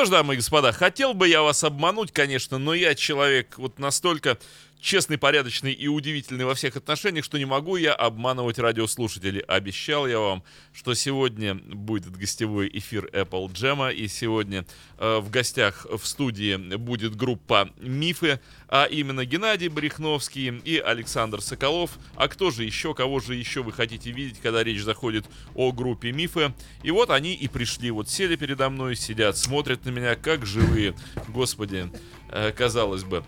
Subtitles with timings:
[0.00, 3.78] Что ж, дамы и господа, хотел бы я вас обмануть, конечно, но я человек вот
[3.78, 4.38] настолько
[4.80, 9.40] честный, порядочный и удивительный во всех отношениях, что не могу я обманывать радиослушателей.
[9.40, 14.64] Обещал я вам, что сегодня будет гостевой эфир Apple Jam, и сегодня
[14.98, 21.98] э, в гостях в студии будет группа «Мифы», а именно Геннадий Брехновский и Александр Соколов.
[22.14, 26.12] А кто же еще, кого же еще вы хотите видеть, когда речь заходит о группе
[26.12, 26.54] «Мифы»?
[26.82, 30.94] И вот они и пришли, вот сели передо мной, сидят, смотрят на меня как живые.
[31.28, 31.90] Господи,
[32.56, 33.24] казалось бы.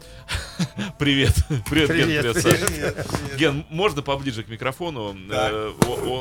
[0.99, 1.35] Привет.
[1.69, 2.95] Привет, Ген, привет, Саша.
[3.37, 5.17] Ген, можно поближе к микрофону?
[5.29, 5.49] Да.
[5.51, 5.73] Э,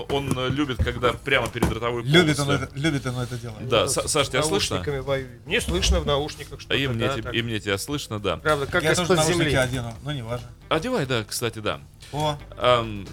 [0.09, 3.55] Он, э, любит, когда прямо перед ротовой Любит он, это, любит он это дело.
[3.61, 4.83] Да, Са- Саш, тебя слышно?
[5.03, 5.45] воюет.
[5.45, 6.73] Мне слышно в наушниках что-то.
[6.73, 8.37] А и мне, да, и мне тебя слышно, да.
[8.37, 9.53] Правда, как Я тоже наушники земли.
[9.55, 10.47] одену, но не важно.
[10.69, 11.81] Одевай, да, кстати, да.
[12.11, 13.03] О, э,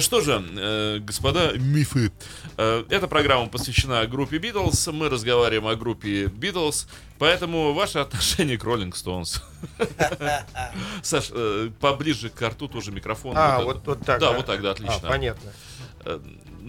[0.00, 2.10] Что же, э, господа мифы,
[2.56, 8.64] э, эта программа посвящена группе Битлз, мы разговариваем о группе Битлз, поэтому ваше отношение к
[8.64, 9.40] Роллинг Стоунс.
[11.02, 13.34] Саш, э, поближе к рту тоже микрофон.
[13.36, 14.20] А, вот так.
[14.20, 15.00] Да, вот так, да, отлично.
[15.04, 15.52] А, понятно.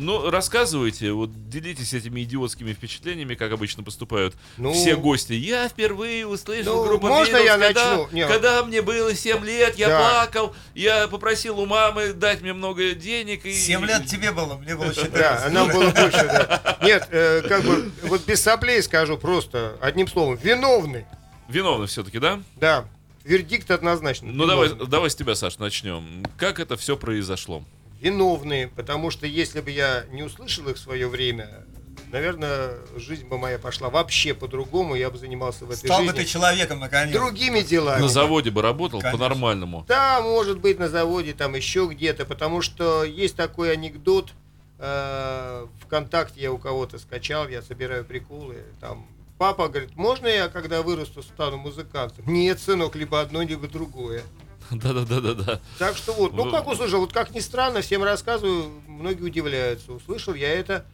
[0.02, 5.34] Ну, рассказывайте, вот делитесь этими идиотскими впечатлениями, как обычно поступают Ну, все гости.
[5.34, 8.08] Я впервые услышал Ну, группу можно Beatles, я когда, начну?
[8.14, 8.26] Не.
[8.28, 10.00] когда мне было 7 лет, я Да.
[10.00, 13.46] плакал, я попросил у мамы дать мне много денег.
[13.46, 13.54] И...
[13.54, 15.12] 7 лет тебе было, мне было 14.
[15.14, 16.78] Да, нам было больше, да.
[16.82, 21.06] Нет, э, как бы, вот без соплей скажу просто, одним словом, виновны.
[21.50, 22.40] Виновны все-таки, да?
[22.56, 22.86] Да,
[23.26, 24.32] вердикт однозначно.
[24.32, 26.24] Ну, давай, давай с тебя, Саш, начнем.
[26.38, 27.64] Как это все произошло?
[28.00, 31.66] Виновны, потому что если бы я не услышал их в свое время,
[32.12, 36.20] наверное, жизнь бы моя пошла вообще по-другому, я бы занимался в этой Стал бы жизни
[36.20, 37.14] ты человеком, наконец.
[37.14, 38.02] другими делами.
[38.02, 39.18] На заводе бы работал Конечно.
[39.18, 39.86] по-нормальному.
[39.88, 44.32] Да, может быть, на заводе, там еще где-то, потому что есть такой анекдот,
[44.80, 49.06] э, ВКонтакте я у кого-то скачал, я собираю приколы, там,
[49.38, 52.26] папа говорит, можно я, когда вырасту, стану музыкантом?
[52.28, 54.24] Нет, сынок, либо одно, либо другое.
[54.72, 55.60] Да-да-да-да-да.
[55.78, 59.94] Так что вот, ну Ну, как услышал, вот как ни странно, всем рассказываю, многие удивляются.
[59.94, 60.86] Услышал я это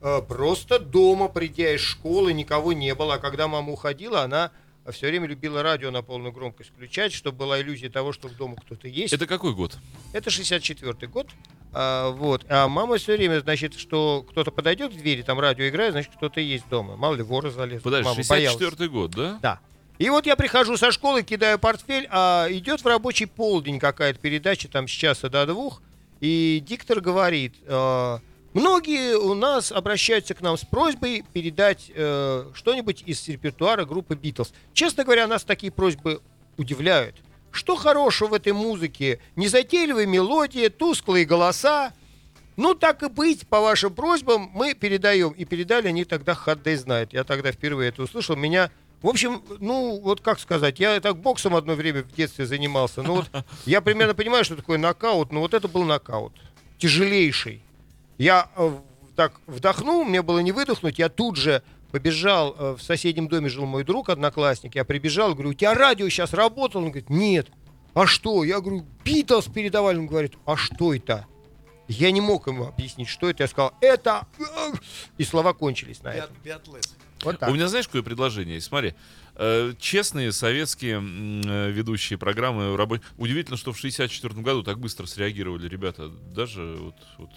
[0.00, 3.14] э, просто дома, придя из школы, никого не было.
[3.14, 4.50] А когда мама уходила, она
[4.90, 8.56] все время любила радио на полную громкость включать, чтобы была иллюзия того, что в дома
[8.56, 9.14] кто-то есть.
[9.14, 9.76] Это какой год?
[10.12, 11.28] Это 64-й год.
[11.72, 12.44] А, вот.
[12.48, 16.40] А мама все время, значит, что кто-то подойдет к двери, там радио играет, значит, кто-то
[16.40, 16.96] есть дома.
[16.96, 17.82] Мало ли, воры залезут.
[17.82, 18.60] Подожди, Мама боялась.
[18.60, 19.38] 64-й год, да?
[19.42, 19.60] Да.
[19.98, 24.68] И вот я прихожу со школы, кидаю портфель, а идет в рабочий полдень какая-то передача
[24.68, 25.82] там с часа до двух,
[26.20, 28.18] и диктор говорит, э,
[28.54, 34.52] многие у нас обращаются к нам с просьбой передать э, что-нибудь из репертуара группы Битлз.
[34.72, 36.20] Честно говоря, нас такие просьбы
[36.56, 37.16] удивляют.
[37.52, 39.20] Что хорошего в этой музыке?
[39.36, 41.92] Незатейливые мелодии, тусклые голоса.
[42.56, 45.30] Ну, так и быть, по вашим просьбам мы передаем.
[45.32, 47.12] И передали они тогда Хаддей знает.
[47.12, 48.34] Я тогда впервые это услышал.
[48.34, 48.72] Меня,
[49.04, 53.02] в общем, ну, вот как сказать, я так боксом одно время в детстве занимался.
[53.02, 53.30] Ну, вот
[53.66, 56.32] я примерно понимаю, что такое нокаут, но вот это был нокаут.
[56.78, 57.60] Тяжелейший.
[58.16, 58.70] Я э,
[59.14, 61.62] так вдохнул, мне было не выдохнуть, я тут же
[61.92, 66.08] побежал, э, в соседнем доме жил мой друг, одноклассник, я прибежал, говорю, у тебя радио
[66.08, 66.84] сейчас работало?
[66.84, 67.48] Он говорит, нет.
[67.92, 68.42] А что?
[68.42, 69.98] Я говорю, Битлз передавали.
[69.98, 71.26] Он говорит, а что это?
[71.88, 73.42] Я не мог ему объяснить, что это.
[73.42, 74.26] Я сказал, это...
[75.18, 76.34] И слова кончились на этом.
[77.24, 77.48] Вот так.
[77.50, 78.56] У меня, знаешь, какое предложение?
[78.56, 78.66] есть?
[78.66, 78.94] Смотри,
[79.36, 85.68] э, честные советские э, ведущие программы рабо- Удивительно, что в 64 году так быстро среагировали
[85.68, 86.08] ребята.
[86.08, 87.30] Даже вот, вот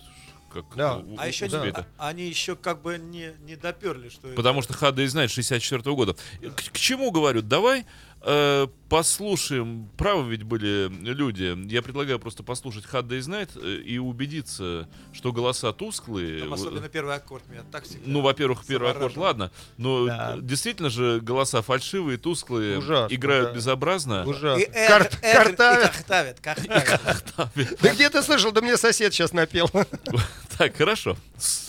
[0.54, 0.98] как Да.
[0.98, 1.86] у- А у- еще тебя это.
[1.98, 6.16] они еще как бы не, не доперли, что Потому что Хада и знает 64 года.
[6.42, 7.42] К, к чему говорю?
[7.42, 7.86] Давай
[8.22, 9.90] э, послушаем.
[9.98, 11.56] Правы ведь были люди.
[11.72, 16.42] Я предлагаю просто послушать Хада и знает э, и убедиться, что голоса тусклые.
[16.42, 18.04] там особенно первый аккорд меня так всегда.
[18.06, 20.36] Ну, во-первых, первый аккорд, ладно, но Да.
[20.38, 23.56] э, действительно же голоса фальшивые, тусклые, Ужасно, играют да.
[23.56, 24.26] безобразно.
[24.26, 24.62] Ужасно.
[24.62, 25.90] И эх, Карт- эх, картавят.
[25.90, 27.78] и картавят, картавят.
[27.82, 28.52] Да где ты слышал?
[28.52, 29.70] Да мне сосед сейчас напел.
[30.58, 31.16] Так, хорошо.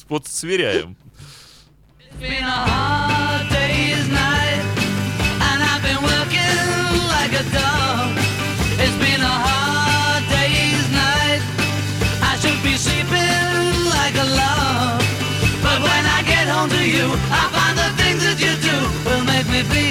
[0.08, 0.96] Вот сверяем.
[2.00, 3.57] It's been a hard day's
[16.58, 18.76] Home to you, I find the things that you do
[19.06, 19.87] will make me feel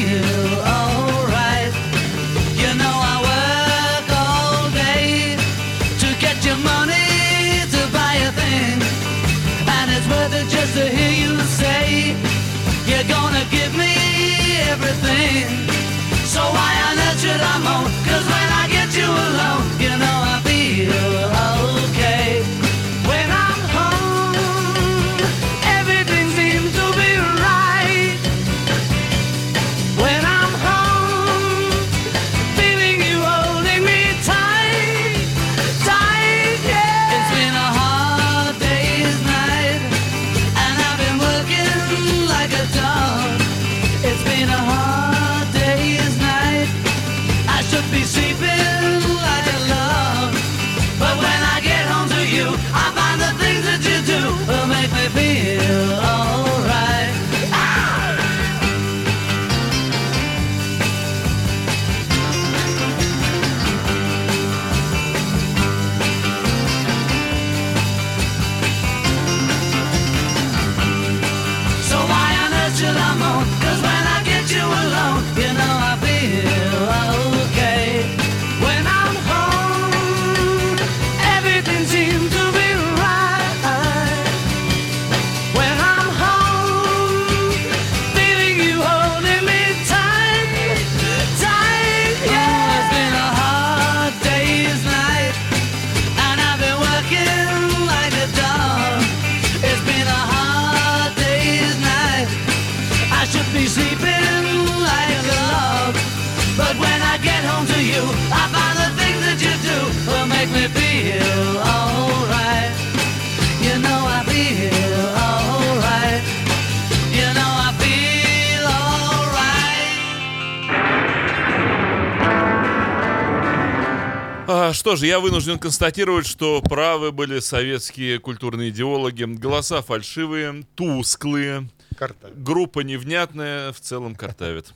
[124.88, 129.26] что же, я вынужден констатировать, что правы были советские культурные идеологи.
[129.26, 132.32] Голоса фальшивые, тусклые, Карта.
[132.34, 134.74] группа невнятная, в целом картавит.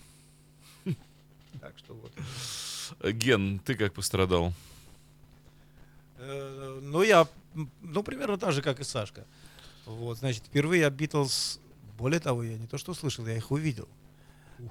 [1.61, 3.13] Так что вот.
[3.13, 4.53] Ген, ты как пострадал?
[6.17, 7.25] Э, Ну, я,
[7.79, 9.23] ну, примерно так же, как и Сашка.
[9.85, 11.61] Вот, значит, впервые я Битлз,
[11.97, 13.87] более того, я не то что слышал, я их увидел.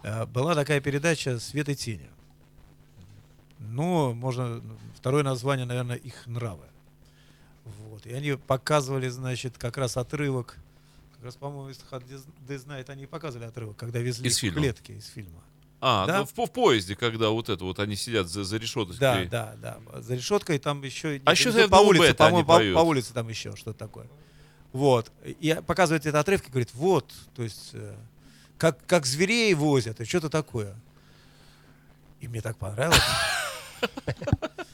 [0.02, 2.10] Э, Была такая передача «Свет и тени».
[3.62, 4.62] Ну, можно,
[5.00, 6.66] второе название, наверное, «Их нравы».
[7.64, 10.56] Вот, и они показывали, значит, как раз отрывок,
[11.16, 12.04] как раз, по-моему, из «Hard
[12.46, 14.60] Day's Night» они показывали отрывок, когда везли Из фильма.
[14.60, 15.40] клетки из фильма.
[15.80, 16.18] А, Да.
[16.18, 18.98] ну, в, в поезде, когда вот это вот они сидят за, за решеткой.
[18.98, 20.02] Да, да, да.
[20.02, 21.20] За решеткой там еще...
[21.24, 24.06] А еще по улице, по-моему, по, по улице там еще что-то такое.
[24.72, 25.10] Вот.
[25.24, 27.96] И показывает этот отрывок и говорит, вот, то есть, э,
[28.58, 30.76] как, как зверей возят, и что-то такое.
[32.20, 33.00] И мне так понравилось.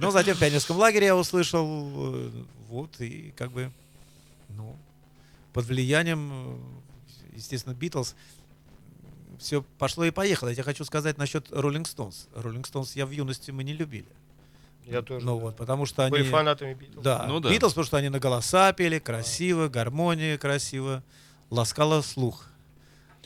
[0.00, 1.66] Но затем в пионерском лагере я услышал,
[2.14, 2.30] э,
[2.68, 3.70] вот, и как бы,
[4.50, 4.76] ну,
[5.52, 6.56] под влиянием, э,
[7.36, 8.14] естественно, Битлз,
[9.38, 10.48] все пошло и поехало.
[10.48, 12.28] Я тебе хочу сказать насчет Роллинг Стоунс.
[12.34, 14.08] Роллинг Стоунс я в юности мы не любили.
[14.84, 15.24] Я тоже.
[15.24, 16.10] Ну вот, потому что они...
[16.10, 17.02] Были фанатами Битлз.
[17.02, 17.50] Да, Ну да.
[17.50, 21.02] Битлз, потому что они на голоса пели, красиво, гармония красиво,
[21.50, 22.46] ласкала слух.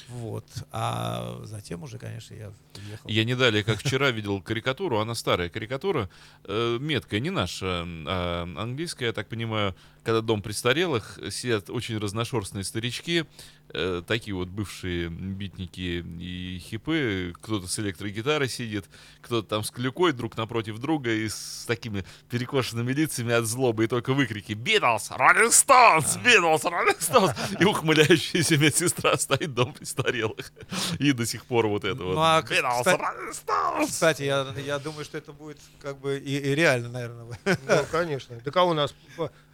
[0.09, 0.45] Вот.
[0.71, 2.53] А затем уже, конечно, я
[2.87, 3.09] уехал.
[3.09, 6.09] Я не далее, как вчера, видел карикатуру, она старая карикатура,
[6.45, 9.75] э, меткая, не наша, а английская, я так понимаю,
[10.09, 13.27] когда дом престарелых, сидят очень разношерстные старички,
[13.75, 18.87] э, такие вот бывшие битники и хипы, кто-то с электрогитарой сидит,
[19.21, 23.87] кто-то там с клюкой друг напротив друга и с такими перекошенными лицами от злобы, и
[23.87, 25.11] только выкрики «Битлз!
[25.11, 26.17] Роллинг Стоунс!
[26.17, 26.65] Битлз!
[26.65, 30.53] Роллинг Стоунс!» И ухмыляющаяся медсестра стоит дом престарелых.
[30.99, 32.15] И до сих пор вот это вот.
[32.15, 32.79] Ну, а, «Битлз!
[32.87, 37.39] кстати- Стоунс!» Кстати, я, я думаю, что это будет как бы и, и реально, наверное.
[37.45, 38.39] Ну, конечно.
[38.41, 38.95] Так а у нас,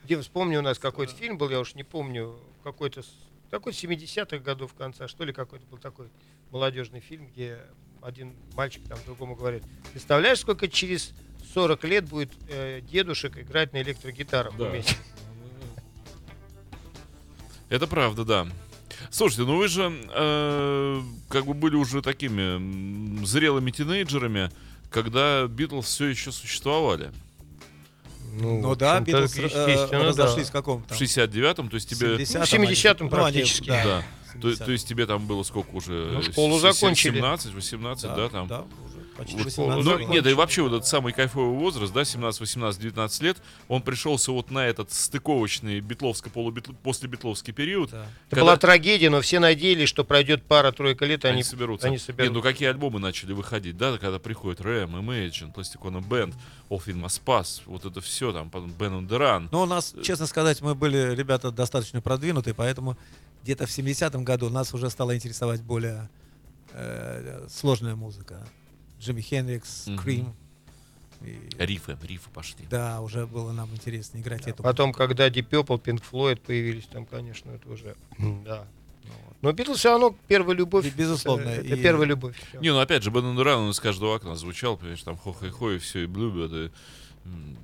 [0.04, 3.02] где вспомни, у нас какой-то фильм был, я уж не помню, какой-то
[3.50, 6.08] такой 70-х годов конца, что ли, какой-то был такой
[6.50, 7.58] молодежный фильм, где
[8.02, 11.12] один мальчик там другому говорит, представляешь, сколько через
[11.54, 14.64] 40 лет будет э, дедушек играть на электрогитарах Да.
[14.64, 14.96] уметь?
[17.70, 18.46] Это правда, да.
[19.10, 24.50] Слушайте, ну вы же э, как бы были уже такими зрелыми тинейджерами,
[24.90, 27.12] когда Битлз все еще существовали.
[28.36, 30.02] Ну в да, Битлз э, да.
[30.04, 30.98] разошлись в каком В там?
[30.98, 32.16] 69-м, то есть тебе...
[32.16, 33.68] 70-м Ну, в 70-м они- ну, они- практически.
[33.68, 34.02] да, Да.
[34.36, 34.66] в То, 70-м.
[34.66, 36.10] то есть тебе там было сколько уже?
[36.12, 37.14] Ну, школу закончили.
[37.14, 38.48] 17, 18, да, там.
[38.48, 38.64] Да.
[39.16, 40.08] Почти Вот, 18 ну, лет.
[40.08, 43.36] нет, да и вообще вот этот самый кайфовый возраст, да, 17, 18, 19 лет,
[43.68, 47.90] он пришелся вот на этот стыковочный битловско после битловский период.
[47.90, 48.06] Да.
[48.30, 51.86] Это была трагедия, но все надеялись, что пройдет пара-тройка лет, и они, они, соберутся.
[51.86, 52.32] они Нет, соберутся.
[52.32, 56.34] ну какие альбомы начали выходить, да, когда приходит Рэм, Imagine, Plastic Ono Band,
[56.70, 59.48] All Film Must Pass, вот это все там, потом Ben on the Run.
[59.50, 62.96] Но у нас, честно сказать, мы были ребята достаточно продвинутые, поэтому
[63.42, 66.08] где-то в 70-м году нас уже стала интересовать более
[66.72, 68.46] э, сложная музыка.
[69.04, 69.98] Джимми Хендрикс, Мгм.
[69.98, 70.34] Крим.
[71.22, 72.66] И, Рифы, рифы пошли.
[72.68, 77.06] да, уже было нам интересно играть эту Потом, когда Deep Purple, Pink Floyd появились, там,
[77.06, 77.94] конечно, это уже...
[78.18, 78.66] Да.
[79.04, 79.36] Ну, вот.
[79.42, 80.84] Но Битлз все равно первая любовь.
[80.84, 82.36] Бе- безусловно, э, Это и- первая любовь.
[82.48, 82.60] всё.
[82.60, 85.16] Не, ну опять же, Ben on the Run, он из каждого окна звучал, понимаешь, там
[85.16, 86.72] хо-хо-хо и все, и блюбет, и
[87.28, 87.56] м,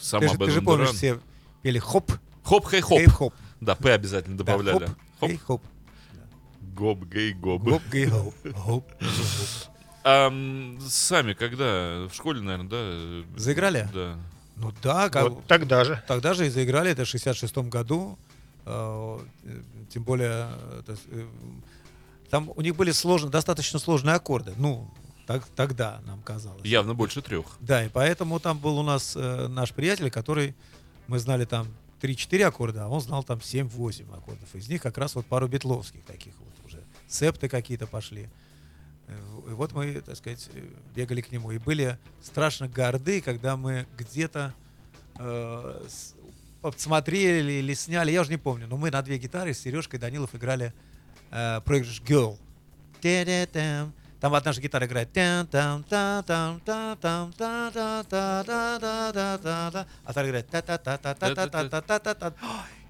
[0.00, 1.20] сама ты, же, ты же помнишь, все
[1.62, 2.10] пели хоп,
[2.44, 2.98] Хоп-хей-хоп.
[2.98, 3.34] гей-хоп.
[3.60, 4.86] Да, П обязательно Да, добавляли.
[4.86, 5.62] хоп, Хоп, гей-хоп.
[6.74, 7.72] гоп, гей, гоп.
[10.02, 10.32] А
[10.88, 12.06] сами когда?
[12.08, 13.38] В школе, наверное, да?
[13.38, 13.88] Заиграли?
[13.92, 14.16] Да.
[14.56, 16.02] Ну да, как, Вот тогда же.
[16.06, 18.18] Тогда же и заиграли, это в 66 году.
[18.66, 19.18] э,
[19.90, 20.48] Тем более,
[20.86, 21.26] э, э,
[22.30, 24.52] там у них были сложные, достаточно сложные аккорды.
[24.56, 24.88] Ну,
[25.26, 26.64] так, тогда нам казалось.
[26.64, 27.46] Явно больше трех.
[27.60, 30.54] Да, и поэтому там был у нас э, наш приятель, который,
[31.08, 31.68] мы знали там
[32.02, 34.54] 3-4 аккорда, а он знал там 7-8 аккордов.
[34.54, 36.82] Из них как раз вот пару битловских таких вот уже.
[37.08, 38.28] Септы какие-то пошли.
[39.48, 40.48] И вот мы, так сказать,
[40.94, 41.50] бегали к нему.
[41.52, 44.54] И были страшно горды, когда мы где-то
[45.18, 45.82] э,
[46.60, 50.34] подсмотрели или сняли, я уже не помню, но мы на две гитары с Сережкой Данилов
[50.34, 50.72] играли
[51.30, 52.38] э, проигрыш Girl.
[54.20, 55.08] Там одна же гитара играет.
[60.04, 60.46] А вторая играет.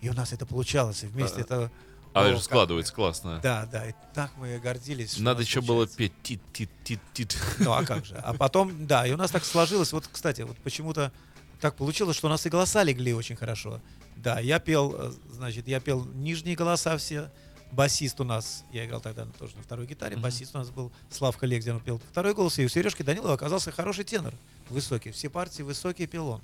[0.00, 1.04] И у нас это получалось.
[1.04, 1.70] И вместе это
[2.12, 3.38] а О, складывается классно.
[3.42, 3.88] Да, да.
[3.88, 5.18] И так мы гордились.
[5.18, 7.36] Надо еще было петь тит-тит-тит-тит.
[7.58, 8.16] Ну, а как же?
[8.16, 9.92] А потом, да, и у нас так сложилось.
[9.92, 11.12] Вот, кстати, вот почему-то
[11.60, 13.80] так получилось, что у нас и голоса легли очень хорошо.
[14.16, 17.30] Да, я пел, э, значит, я пел нижние голоса все.
[17.70, 20.24] Басист у нас, я играл тогда тоже на второй гитаре, Мгм.
[20.24, 23.70] басист у нас был Славка Легдин, он пел второй голос, и у Сережки Данилова оказался
[23.70, 24.34] хороший тенор,
[24.68, 25.12] высокий.
[25.12, 26.40] Все партии высокие пел он.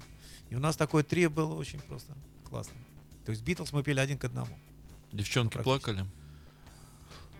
[0.51, 2.13] И у нас такое трио было очень просто
[2.49, 2.75] классно.
[3.25, 4.57] То есть Битлз мы пели один к одному.
[5.13, 6.05] Девчонки плакали.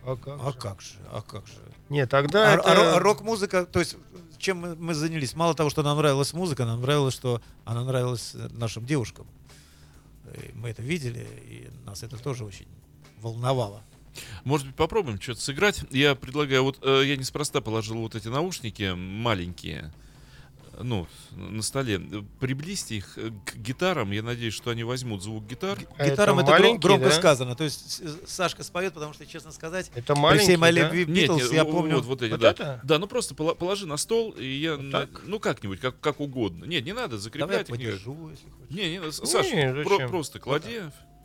[0.03, 0.57] А как А же?
[0.57, 1.53] как же, а как же.
[1.89, 2.71] Нет, тогда А, это...
[2.71, 3.97] а ро- а рок-музыка, то есть
[4.37, 5.35] чем мы, мы занялись?
[5.35, 9.27] Мало того, что нам нравилась музыка, нам нравилось, что она нравилась э, нашим девушкам.
[10.33, 12.67] И мы это видели, и нас это тоже очень
[13.19, 13.81] волновало.
[14.45, 15.83] Может быть, попробуем что-то сыграть?
[15.91, 19.91] Я предлагаю, вот э, я неспроста положил вот эти наушники маленькие,
[20.81, 21.99] ну, на столе.
[22.39, 24.11] Приблизьте их э, к гитарам.
[24.11, 25.77] Я надеюсь, что они возьмут звук гитар.
[25.97, 27.11] А Гитарам это, маленькие, громко да?
[27.11, 27.55] сказано.
[27.55, 30.81] То есть Сашка споет, потому что, честно сказать, Это при маленький, всей моей да?
[30.83, 31.95] любви Нет, Битлз, нет, я помню...
[31.95, 32.51] Вот, вот эти, Вот да.
[32.51, 32.81] это?
[32.83, 35.21] Да, ну просто положи на стол, и я, на- так?
[35.25, 36.65] ну как-нибудь, как, как угодно.
[36.65, 37.69] Нет, не надо Давай я закреплять.
[37.69, 37.91] их никак.
[37.93, 38.69] подержу, если хочешь.
[38.75, 39.07] Не, не, надо.
[39.07, 39.83] Не, Саш, зачем?
[39.83, 40.81] про- просто клади.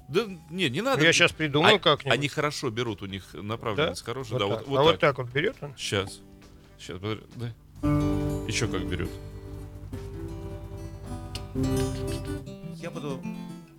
[0.08, 1.02] Да, не, не надо.
[1.04, 2.12] Я сейчас придумаю А- как-нибудь.
[2.18, 4.38] Они хорошо берут, у них направленность хорошая.
[4.38, 4.68] Да, Вот вот, так.
[4.68, 4.92] вот а так.
[4.92, 5.74] вот так вот берет он?
[5.76, 6.20] Сейчас.
[6.78, 7.22] Сейчас, подожди.
[7.36, 7.46] Да.
[8.48, 9.08] Еще как берет.
[11.54, 13.20] Я буду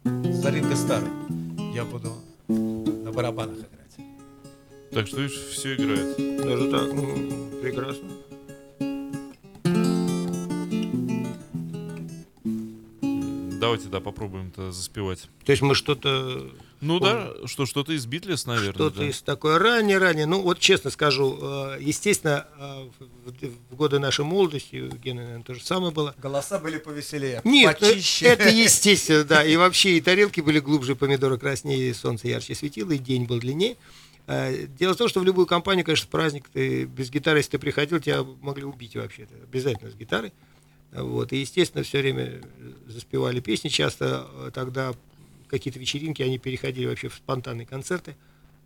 [0.04, 1.08] за Ринго Старр.
[1.74, 2.12] Я буду
[2.48, 4.08] на барабанах играть.
[4.92, 6.18] Так что, видишь, все играет.
[6.46, 6.90] Даже так.
[6.94, 8.10] М, Прекрасно.
[13.60, 15.30] Давайте, да, попробуем-то заспевать.
[15.46, 16.50] То есть мы что-то
[16.84, 18.74] Ну да, что, что-то из Битлес, наверное.
[18.74, 19.06] Что-то да.
[19.08, 20.26] из такое ранее-ранее.
[20.26, 25.54] Ну, вот честно скажу, э, естественно, э, в- годы нашей молодости, у Гены, наверное, то
[25.54, 26.14] же самое было.
[26.18, 28.26] Голоса были повеселее, Нет, ну, почище.
[28.26, 29.44] это естественно, да.
[29.46, 33.40] И вообще и тарелки были глубже, помидоры краснее, и солнце ярче светило, и день был
[33.40, 33.78] длиннее.
[34.28, 37.60] Э, Дело в том, что в любую компанию, конечно, праздник, ты без гитары, если ты
[37.60, 39.34] приходил, тебя могли убить вообще-то.
[39.44, 40.34] Обязательно с гитарой.
[40.92, 41.34] Вот.
[41.34, 42.42] И, естественно, все время
[42.88, 43.70] заспевали песни.
[43.70, 44.94] Часто тогда
[45.54, 48.16] какие-то вечеринки, они переходили вообще в спонтанные концерты.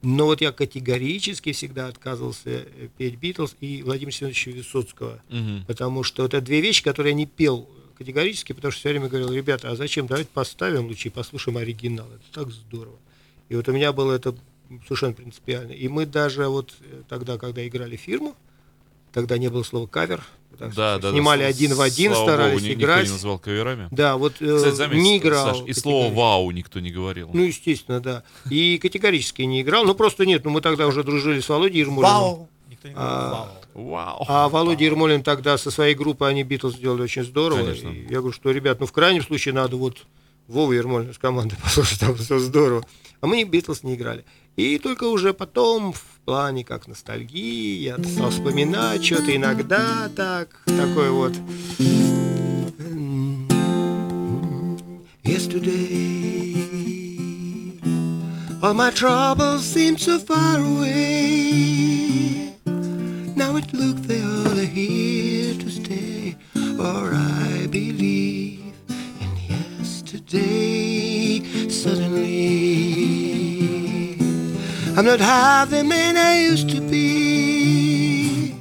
[0.01, 5.21] Но вот я категорически всегда отказывался э, петь Битлз и Владимира Семеновича Высоцкого.
[5.29, 5.65] Мгм.
[5.67, 7.67] Потому что это две вещи, которые я не пел
[7.97, 12.07] категорически, потому что все время говорил, ребята, а зачем, давайте поставим лучше и послушаем оригинал,
[12.07, 12.97] это так здорово.
[13.49, 14.35] И вот у меня было это
[14.83, 15.73] совершенно принципиально.
[15.73, 18.33] И мы даже вот э, тогда, когда играли фирму,
[19.11, 20.23] тогда не было слова кавер,
[20.57, 23.05] так Да, да, снимали да, один в один, слава старались богу, ни- никто играть.
[23.05, 23.87] не назвал каверами.
[23.91, 25.55] Да, вот э, Кстати, заметь, не играл.
[25.55, 26.13] Саш, и слово.
[26.13, 27.29] «вау» никто не говорил.
[27.33, 28.23] Ну, естественно, да.
[28.49, 29.85] И категорически не играл.
[29.85, 32.11] Ну, просто нет, ну мы тогда уже дружили с Володей Ермолиным.
[32.11, 32.49] Вау!
[32.69, 33.87] Никто не говорит А, вау.
[33.89, 34.25] Вау.
[34.27, 37.59] А Володя Ермолин тогда со своей группой, они Битлз сделали очень здорово.
[37.63, 37.89] Конечно.
[37.89, 40.05] И я говорю, что, ребят, ну в крайнем случае надо вот
[40.47, 42.83] Вову Ермолина с командой послушать, там все здорово.
[43.21, 44.25] А мы Битлз не играли.
[44.57, 51.11] И только уже потом, в плане как ностальгии, я стал вспоминать что-то иногда так, такой
[51.11, 51.33] вот...
[55.23, 56.55] Yesterday,
[58.61, 62.53] all my troubles seem so far away.
[63.35, 66.35] Now it looks they are here to stay,
[66.79, 68.73] or I believe
[69.19, 70.76] in yesterday.
[74.96, 78.54] I'm not half the man I used to be.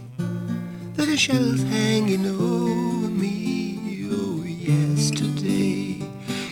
[0.96, 4.08] There are shadows hanging over me.
[4.12, 6.04] Oh, yesterday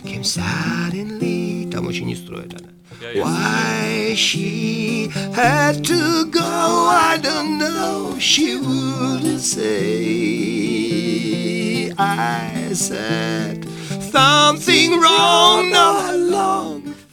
[0.04, 1.66] came suddenly.
[1.70, 2.68] Там очень не строит она.
[3.14, 8.18] Why she had to go, I don't know.
[8.18, 10.70] She wouldn't say.
[11.96, 13.66] I said
[14.00, 15.70] something wrong.
[15.70, 16.73] No, I long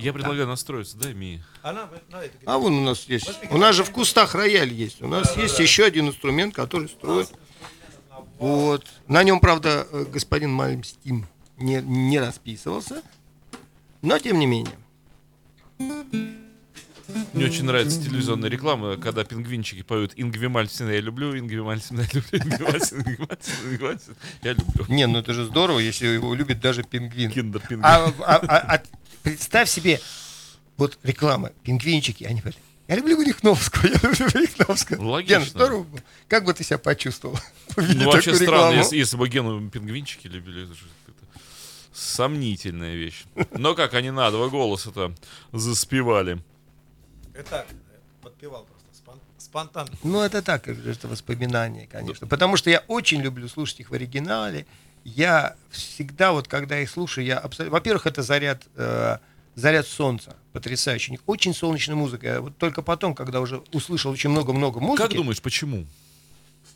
[0.00, 1.42] Я предлагаю настроиться, да, Ми?
[1.62, 3.30] А вон у нас есть.
[3.50, 5.02] У нас же в кустах рояль есть.
[5.02, 7.28] У нас есть еще один инструмент, который строит.
[8.38, 8.86] Вот.
[9.06, 11.26] На нем, правда, э, господин Мальмстим
[11.58, 13.02] не, не расписывался.
[14.02, 14.78] Но тем не менее.
[17.32, 22.08] Мне очень нравится телевизионная реклама, когда пингвинчики поют «Ингви Мальцина я люблю, Ингви Мальцина я
[22.12, 24.84] люблю, Ингви Мальцина, Ингви Мальцина, Ингви Мальцина я люблю».
[24.88, 27.30] Не, ну это же здорово, если его любит даже пингвин.
[27.30, 27.84] Киндер пингвин.
[27.84, 28.82] А, а- а- а
[29.22, 30.00] представь себе,
[30.76, 35.02] вот реклама, пингвинчики, они говорят, я люблю Рихновского, я люблю Рихновского.
[35.10, 35.38] Логично.
[35.38, 35.86] Ген, здорово.
[36.28, 37.38] Как бы ты себя почувствовал?
[37.76, 40.64] Ну, вообще странно, если, если бы Гену пингвинчики любили.
[40.64, 40.80] Это же
[41.92, 43.24] сомнительная вещь.
[43.52, 45.14] Но как они на два голоса-то
[45.52, 46.40] заспевали.
[47.42, 47.66] Так,
[48.22, 49.90] подпевал просто, спон- спонтанно.
[50.02, 52.26] Ну, это так, это воспоминание, конечно.
[52.26, 54.66] Потому что я очень люблю слушать их в оригинале.
[55.04, 57.72] Я всегда, вот когда их слушаю, я абсолютно...
[57.72, 59.16] Во-первых, это заряд, э,
[59.54, 60.36] заряд солнца.
[60.52, 61.18] Потрясающий.
[61.26, 62.26] Очень солнечная музыка.
[62.26, 65.06] Я вот только потом, когда уже услышал очень много-много музыки...
[65.06, 65.86] Как думаешь, почему?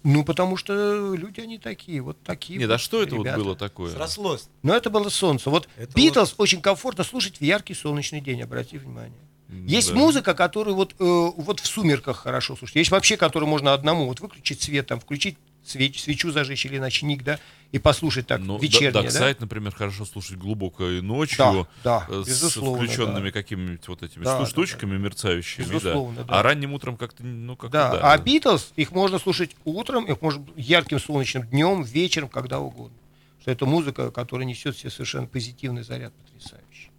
[0.04, 2.58] Ну, потому что люди, они такие, вот такие.
[2.58, 3.38] Нет, вот а что это вот ребята.
[3.38, 3.90] было такое?
[3.90, 4.48] Срослось.
[4.62, 5.48] Но это было солнце.
[5.48, 9.18] Вот Это Битлз очень комфортно слушать в яркий солнечный день, обрати внимание.
[9.48, 9.94] Есть да.
[9.96, 12.76] музыка, которую вот, э, вот в сумерках хорошо слушать.
[12.76, 17.22] Есть вообще, которую можно одному вот выключить свет, там, включить свеч, свечу зажечь или ночник,
[17.24, 17.38] да,
[17.72, 19.08] и послушать так Ну, вечернее, да, да?
[19.08, 21.68] Dark Side, например, хорошо слушать глубокой ночью.
[21.82, 23.32] Да, да, э, с включенными да.
[23.32, 25.72] какими-нибудь вот этими Да, шту- да, штучками мерцающими, да.
[25.72, 26.38] Безусловно, да.
[26.38, 28.12] А ранним утром как-то, ну, как-то Да, да.
[28.12, 32.96] а Битлз, их можно слушать утром, их можно ярким солнечным днем, вечером, когда угодно.
[33.40, 36.90] Что это музыка, которая несет в себе совершенно позитивный заряд потрясающий.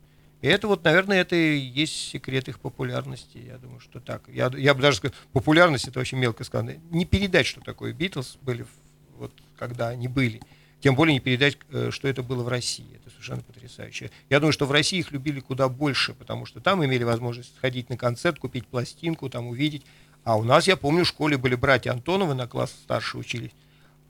[0.45, 3.39] И это вот, наверное, это и есть секрет их популярности.
[3.39, 4.21] Я думаю, что так.
[4.27, 6.75] Я, я бы даже сказал, популярность это очень мелко сказано.
[6.91, 8.67] Не передать, что такое Битлз были,
[9.17, 10.43] вот, когда они были.
[10.81, 12.86] Тем более не передать, э, что это было в России.
[12.93, 14.12] Это совершенно потрясающе.
[14.29, 17.89] Я думаю, что в России их любили куда больше, потому что там имели возможность сходить
[17.89, 19.81] на концерт, купить пластинку, там увидеть.
[20.23, 23.53] А у нас, я помню, в школе были братья Антоновы, на класс старше учились.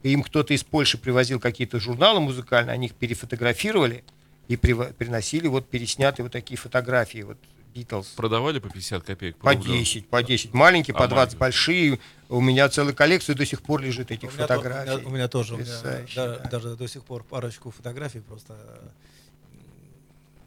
[0.02, 4.04] Им кто-то из Польши привозил какие-то журналы музыкальные, они их перефотографировали
[4.48, 7.38] и приносили вот переснятые вот такие фотографии, вот
[7.74, 8.06] Битлз.
[8.16, 9.36] Продавали по 50 копеек?
[9.36, 9.72] По рублю?
[9.74, 10.54] 10, по 10.
[10.54, 11.38] Маленькие, А по 20, маленькие?
[11.38, 11.98] большие.
[12.30, 14.96] У меня целая коллекция до сих пор лежит У этих меня, то- у фотографий.
[14.96, 16.48] меня- у меня тоже, у меня да- да.
[16.48, 18.56] даже до сих пор парочку фотографий просто.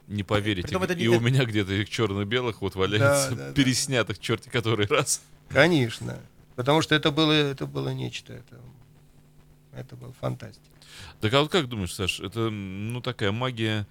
[0.07, 0.67] Не поверите.
[0.67, 3.53] Притом это не и у меня где-то их черно-белых вот валяется, да, да.
[3.53, 5.21] переснятых черти который раз.
[5.49, 6.17] Конечно.
[6.55, 8.33] Потому что это было, это было нечто.
[8.33, 8.59] Это,
[9.73, 10.65] это было фантастика.
[11.21, 13.87] Так а вот как думаешь, Саш, это ну такая магия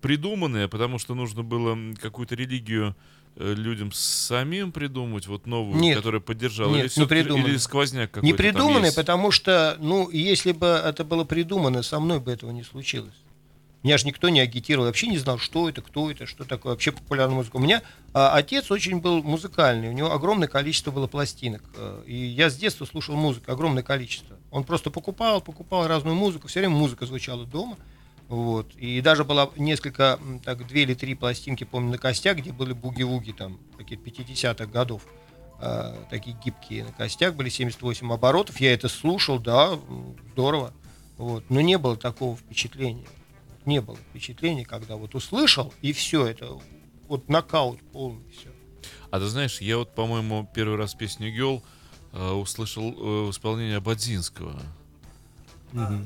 [0.00, 2.94] придуманная, потому что нужно было какую-то религию
[3.36, 5.96] э, людям самим придумать, вот новую, Нет.
[5.96, 7.46] которая поддержала, Нет, или, не всё-таки- придумано.
[7.48, 8.96] или сквозняк какой-то Не есть?
[8.96, 13.14] потому что, ну, если бы это было придумано, со мной бы этого не случилось.
[13.82, 16.90] Меня же никто не агитировал, вообще не знал, что это, кто это, что такое вообще
[16.92, 17.56] популярная музыка.
[17.56, 21.62] У меня а, отец очень был музыкальный, у него огромное количество было пластинок.
[21.76, 24.35] э, И я с детства слушал музыку, огромное количество.
[24.50, 27.76] Он просто покупал, покупал разную музыку, все время музыка звучала дома.
[28.28, 28.74] Вот.
[28.76, 33.32] И даже было несколько, так, две или три пластинки, помню, на костях, где были буги-вуги,
[33.32, 35.02] там, какие-то 50-х годов.
[35.58, 38.60] А, такие гибкие на костях были 78 оборотов.
[38.60, 39.78] Я это слушал, да,
[40.32, 40.72] здорово.
[41.18, 41.44] Вот.
[41.50, 43.06] Но не было такого впечатления.
[43.64, 46.58] Не было впечатления, когда вот услышал, и все, это
[47.08, 48.50] вот нокаут полный, все.
[49.10, 51.64] А ты знаешь, я вот, по-моему, первый раз песню Гел
[52.18, 54.60] услышал э, в исполнении Абадзинского.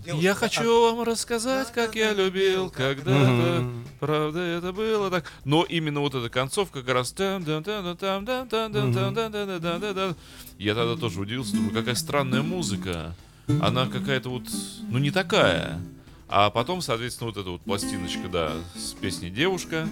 [0.04, 3.70] Я хочу вам рассказать, как я любил когда-то.
[4.00, 5.24] Правда, это было так.
[5.44, 7.12] Но именно вот эта концовка как раз...
[7.12, 10.16] там там там там там там там там там там там там там.
[10.58, 13.14] Я тогда тоже удивился, думаю, какая странная музыка.
[13.60, 14.44] Она какая-то вот,
[14.88, 15.80] ну не такая.
[16.28, 19.88] А потом, соответственно, вот эта вот пластиночка, да, с песней «Девушка».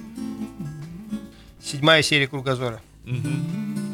[1.63, 2.81] Седьмая серия Кругозора.
[3.05, 3.88] Да.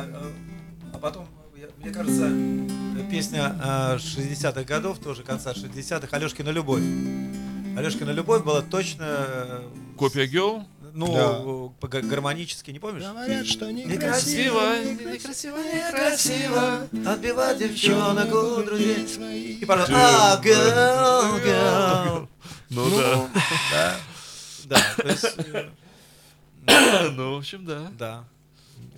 [0.00, 0.22] А,
[0.92, 1.26] а- а потом,
[1.78, 2.30] мне кажется,
[3.10, 6.82] песня а, 60-х годов, тоже конца 60-х, «Алешкина любовь».
[7.76, 9.60] «Алешкина любовь» была точно, э,
[9.96, 10.64] Копия Гел?
[10.92, 13.04] ну, га- гармонически, не помнишь?
[13.04, 19.04] Говорят, что Некрасиво, некрасиво, некрасиво отбивать девчонок у друзей.
[19.60, 22.28] И пожалуйста, а, girl, girl.
[22.70, 22.90] Ну
[23.70, 23.96] да.
[24.64, 25.68] Да, то есть, э,
[27.12, 27.88] Ну, в общем, да.
[27.98, 28.24] да.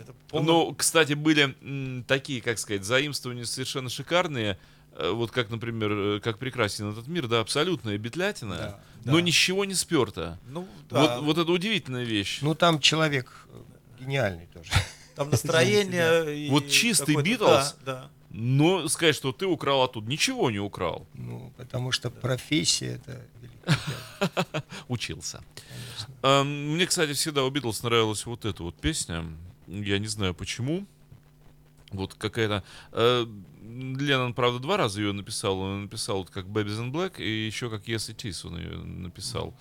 [0.01, 4.59] Это полный- Ну, кстати, были м, такие, как сказать, заимствования совершенно шикарные.
[4.95, 9.21] Э, Вот как, например, э, как прекрасен этот мир, да, абсолютная бетлятина, Да, но да.
[9.23, 10.39] ничего не сперто.
[10.49, 11.17] Ну, да.
[11.17, 12.41] Вот, вот это удивительная вещь.
[12.43, 13.63] Ну, там человек э,
[14.01, 14.71] гениальный тоже.
[15.15, 16.47] Там настроение.
[16.47, 17.15] и Вот чистый
[17.85, 18.11] да.
[18.31, 21.07] Но сказать, что ты украл оттуда, ничего не украл.
[21.13, 23.21] Ну, потому что профессия это.
[24.89, 25.43] Учился.
[26.23, 29.25] Эм, Мне, кстати, всегда у Битлз нравилась вот эта вот песня.
[29.67, 30.87] Я не знаю почему.
[31.93, 32.65] Вот какая-то...
[32.93, 33.27] э,
[33.63, 35.59] Леннон, правда, два раза ее написал.
[35.59, 38.77] Он написал вот как Babies in Black и еще как Yes It Is он ее
[38.77, 39.55] написал.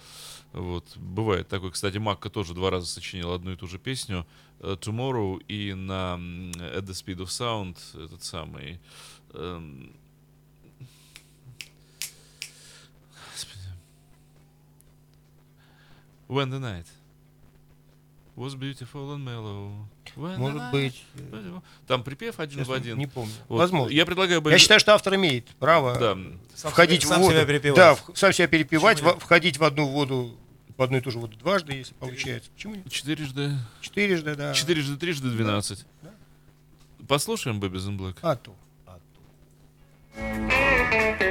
[0.54, 0.98] Вот.
[0.98, 1.72] Бывает такой.
[1.72, 4.26] Кстати, Макка тоже два раза сочинил одну и ту же песню
[4.60, 8.80] э, Tomorrow и на At the Speed of Sound этот самый...
[13.34, 13.68] Господи.
[16.28, 16.88] When the night
[18.36, 19.72] was beautiful and mellow.
[20.16, 21.04] When Может быть,
[21.88, 22.98] Там припев один честно, в один.
[22.98, 23.34] не помню.
[23.48, 23.58] Вот.
[23.60, 23.94] Возможно.
[23.94, 24.42] Я предлагаю...
[24.50, 26.18] Я считаю, что автор имеет право Да.
[26.56, 27.34] Сам входить себя- в сам воду.
[27.36, 27.78] себя перепевать.
[27.78, 30.36] Да, в- сам себя перепевать, Почему во- входить в одну воду,
[30.78, 32.50] в одну и ту же воду дважды, если получается.
[32.52, 32.90] Почему нет?
[32.90, 33.58] Четырежды...
[33.82, 34.54] Четырежды, да.
[34.54, 35.86] Четырежды, трижды, двенадцать.
[37.08, 38.18] Послушаем Babies in Black.
[38.22, 38.56] А то.
[40.18, 41.31] Oh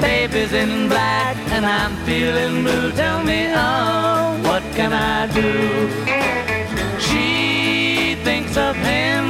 [0.00, 2.92] Baby's in black and I'm feeling blue.
[2.92, 5.52] Tell me, oh, what can I do?
[7.00, 9.24] She thinks of him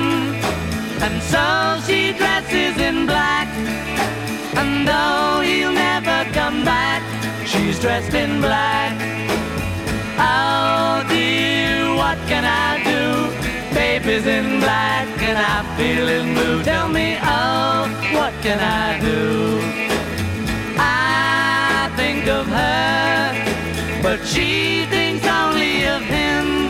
[1.05, 3.49] and so she dresses in black.
[4.57, 7.03] And though he'll never come back,
[7.47, 8.95] she's dressed in black.
[10.19, 13.75] Oh dear, what can I do?
[13.75, 16.63] Baby's in black and I'm feeling blue.
[16.65, 19.96] Tell me, oh, what can I do?
[22.27, 26.67] Think of her, but she thinks only of him.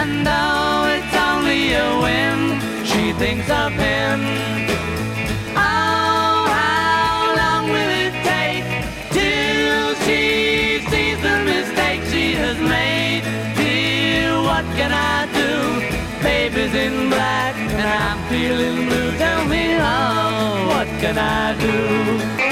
[0.00, 4.20] And though it's only a whim, she thinks of him.
[5.54, 8.64] Oh, how long will it take
[9.12, 13.24] till she sees the mistake she has made?
[13.58, 16.22] Dear, what can I do?
[16.22, 19.10] Baby's in black and I'm feeling blue.
[19.18, 22.43] Tell me, oh, what can I do?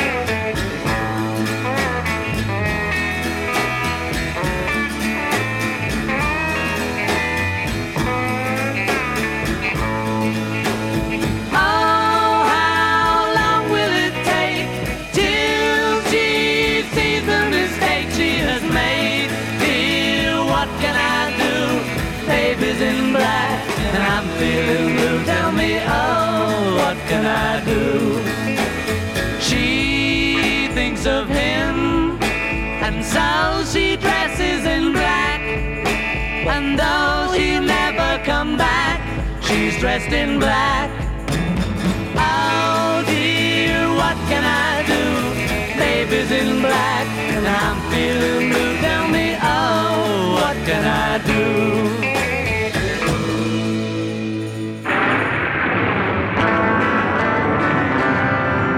[31.02, 35.40] She of him and so she dresses in black.
[36.46, 39.00] And though he'll never come back,
[39.42, 40.90] she's dressed in black.
[42.14, 45.02] Oh dear, what can I do?
[45.76, 48.76] Baby's in black and I'm feeling blue.
[48.78, 51.42] Tell me, oh, what can I do?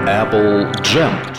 [0.09, 1.34] Apple Jam.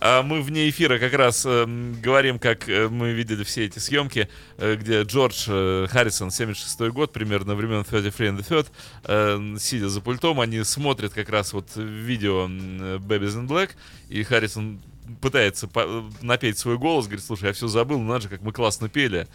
[0.00, 4.28] А мы вне эфира как раз эм, говорим, как э, мы видели все эти съемки,
[4.56, 8.68] э, где Джордж э, Харрисон, 76 год, примерно времен 33 and the Third,
[9.04, 13.70] э, сидя за пультом, они смотрят как раз вот видео Babies in Black,
[14.08, 14.80] и Харрисон
[15.20, 18.52] пытается по- напеть свой голос, говорит, слушай, я все забыл, ну надо же, как мы
[18.52, 19.26] классно пели.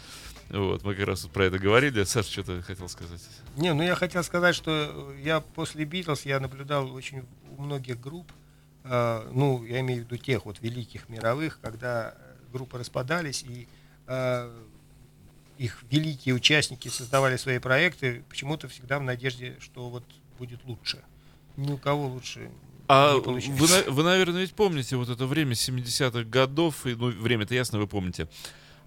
[0.50, 2.04] Вот, мы как раз вот про это говорили.
[2.04, 3.20] Саша, что ты хотел сказать?
[3.56, 7.24] Не, ну я хотел сказать, что я после Битлз я наблюдал очень
[7.56, 8.43] у многих групп э,
[9.32, 13.66] ну, я имею в виду тех вот великих мировых, когда э, группы распадались и
[14.06, 14.62] э,
[15.58, 20.04] их великие участники создавали свои проекты, почему-то всегда в надежде, что вот
[20.38, 21.02] будет лучше.
[21.56, 22.50] Ни у кого лучше
[22.88, 23.40] А вы,
[23.88, 28.28] вы, наверное, ведь помните вот это время 70-х годов, и, ну, время-то ясно вы помните.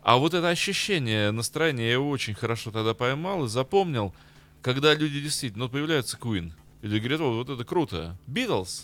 [0.03, 4.13] А вот это ощущение, настроение я его очень хорошо тогда поймал и запомнил,
[4.61, 8.17] когда люди действительно, ну, появляется Queen, или говорят, «О, вот это круто.
[8.27, 8.83] Beatles?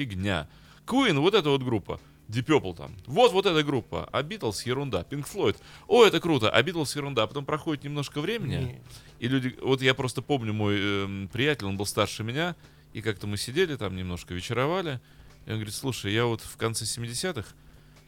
[0.00, 0.48] Фигня.
[0.86, 2.00] Queen, вот эта вот группа.
[2.26, 2.96] Deep Purple там.
[3.06, 4.08] Вот, вот эта группа.
[4.10, 5.02] А Beatles ерунда.
[5.02, 5.58] Pink Floyd.
[5.88, 6.48] О, это круто.
[6.48, 7.26] А Beatles ерунда.
[7.26, 8.80] Потом проходит немножко времени,
[9.18, 12.56] и люди, вот я просто помню, мой эм, приятель, он был старше меня,
[12.94, 15.00] и как-то мы сидели там немножко вечеровали,
[15.44, 17.46] и он говорит, слушай, я вот в конце 70-х,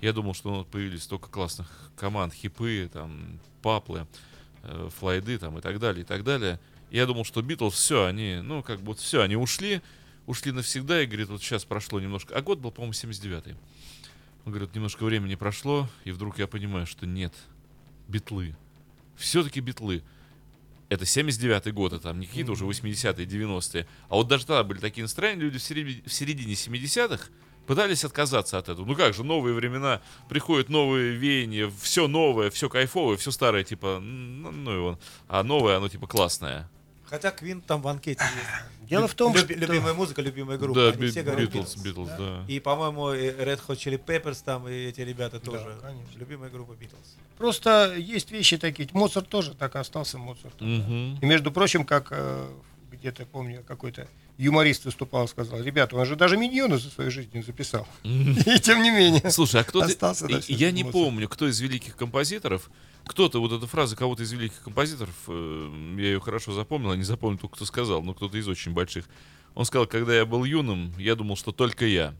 [0.01, 4.07] я думал, что ну, появились столько классных команд, хипы, там, паплы,
[4.63, 6.59] э, флайды там и так далее, и так далее.
[6.89, 9.83] И я думал, что Битлз, все, они, ну, как бы вот все, они ушли,
[10.33, 13.55] ушли навсегда, и говорит, вот сейчас прошло немножко, а год был, по-моему, 79-й.
[14.45, 17.33] Он говорит, немножко времени прошло, и вдруг я понимаю, что нет,
[18.09, 18.57] битлы.
[19.17, 20.03] Все-таки битлы.
[20.89, 23.87] Это 79-й год, это там не какие-то уже 80-е, 90-е.
[24.09, 27.29] А вот даже тогда были такие настроения, люди в середине, в середине 70-х
[27.67, 28.85] пытались отказаться от этого.
[28.85, 34.01] Ну как же, новые времена, приходят новые веяния, все новое, все кайфовое, все старое, типа,
[34.01, 34.99] ну, ну его.
[35.29, 36.69] А новое, оно типа классное.
[37.13, 38.49] Хотя Квин там в анкете есть.
[38.89, 40.81] Дело в том, Люби- что- Любимая музыка, любимая группа.
[40.81, 42.45] Да, Они Би- все говорят Битлз, Битлз, да.
[42.49, 45.77] И, по-моему, Red Hot Chili Peppers там, и эти ребята тоже.
[45.83, 46.19] конечно.
[46.19, 47.17] Любимая группа Битлз.
[47.37, 48.89] Просто есть вещи такие.
[48.95, 50.67] Моцарт тоже так и остался Моцартом.
[50.79, 51.19] Мгм.
[51.21, 52.49] И между прочим, как э,
[52.91, 57.43] где-то помню, какой-то юморист выступал, сказал, ребята, он же даже миньоны за свою жизнь не
[57.43, 57.87] записал.
[58.05, 59.31] И тем не менее.
[59.31, 62.71] Слушай, а кто Остался, да, я не помню, кто из великих композиторов,
[63.05, 67.03] кто-то, вот эта фраза кого-то из великих композиторов, э, я ее хорошо запомнил, а не
[67.03, 69.07] запомнил только, кто сказал, но кто-то из очень больших.
[69.55, 72.15] Он сказал, когда я был юным, я думал, что только я.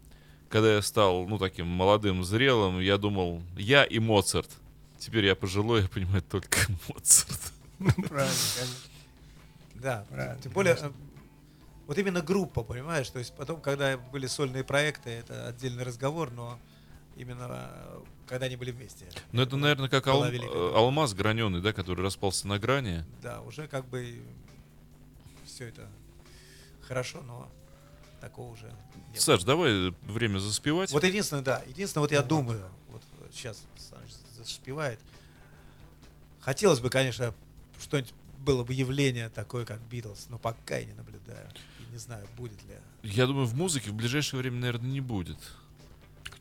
[0.49, 4.51] Когда я стал, ну, таким молодым, зрелым, я думал, я и Моцарт.
[4.99, 7.53] Теперь я пожилой, я понимаю, только Моцарт.
[7.79, 8.93] Правильно, конечно.
[9.75, 10.07] Да.
[10.11, 10.91] Правильно, Тем более, э,
[11.87, 13.09] вот именно группа, понимаешь?
[13.11, 16.59] То есть потом, когда были сольные проекты, это отдельный разговор, но
[17.23, 19.07] именно э, когда они были вместе.
[19.33, 23.05] Но это, наверное, как ал- э, алмаз граненый, да, который распался на грани.
[23.23, 24.23] Да, уже как бы
[25.47, 25.89] все это
[26.87, 27.51] хорошо, но
[28.21, 29.21] такого уже не было.
[29.21, 30.91] Саш, давай время заспевать.
[30.93, 34.99] Вот единственное, да, единственное, вот я думаю, вот сейчас Саныч заспевает.
[36.41, 37.35] Хотелось бы, конечно,
[37.81, 41.49] что-нибудь было бы явление такое, как Битлз, но пока я не наблюдаю.
[41.79, 42.75] И не знаю, будет ли.
[43.05, 45.39] Я думаю, в музыке в ближайшее время, наверное, не будет.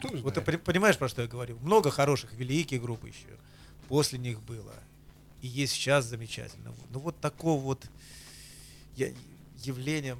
[0.01, 0.45] Кто Вот ты знает?
[0.45, 1.57] пони- понимаешь, про что я говорю?
[1.61, 3.27] Много хороших, великих групп еще.
[3.87, 4.73] После них было.
[5.41, 6.73] И есть сейчас замечательно.
[6.91, 7.85] Ну вот такого вот
[8.95, 9.11] я-
[9.63, 10.17] явления...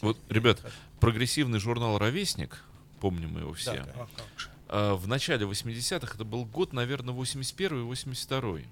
[0.00, 0.74] Вот, ребят, хочу.
[1.00, 2.62] прогрессивный журнал «Ровесник»,
[3.00, 4.48] помним мы его все, Да, А же.
[4.68, 8.64] а, в начале 80-х, это был год, наверное, 81-82.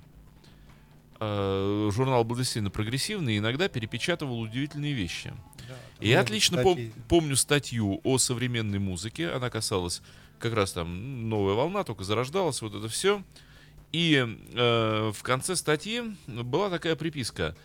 [1.20, 5.32] А, Журнал был действительно прогрессивный и иногда перепечатывал удивительные вещи.
[5.70, 9.30] Да, я отлично пом- помню статью о современной музыке.
[9.30, 10.02] Она касалась
[10.38, 13.22] как раз там м, новая волна, только зарождалась, вот это все.
[13.92, 14.14] И
[14.54, 17.56] э, в конце статьи была такая приписка.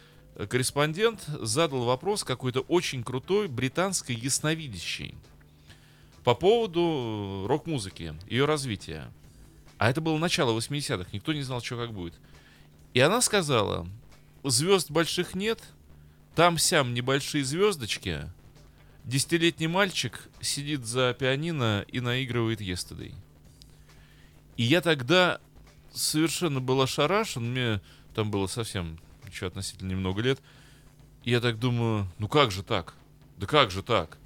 [0.49, 5.15] Корреспондент задал вопрос какой-то очень крутой британской ясновидящей
[6.23, 9.11] по поводу э, рок-музыки, ее развития.
[9.77, 12.13] А это было начало 80-х, никто не знал, что как будет.
[12.93, 13.87] И она сказала,
[14.43, 15.61] звезд больших нет,
[16.35, 18.29] там-сям небольшие звездочки,
[19.05, 23.13] десятилетний мальчик сидит за пианино и наигрывает Yesterday.
[24.57, 25.39] И я тогда
[25.93, 27.81] совершенно был ошарашен, мне
[28.13, 30.41] там было совсем еще относительно немного лет,
[31.23, 32.95] и я так думаю, ну как же так?
[33.37, 34.17] Да как же так?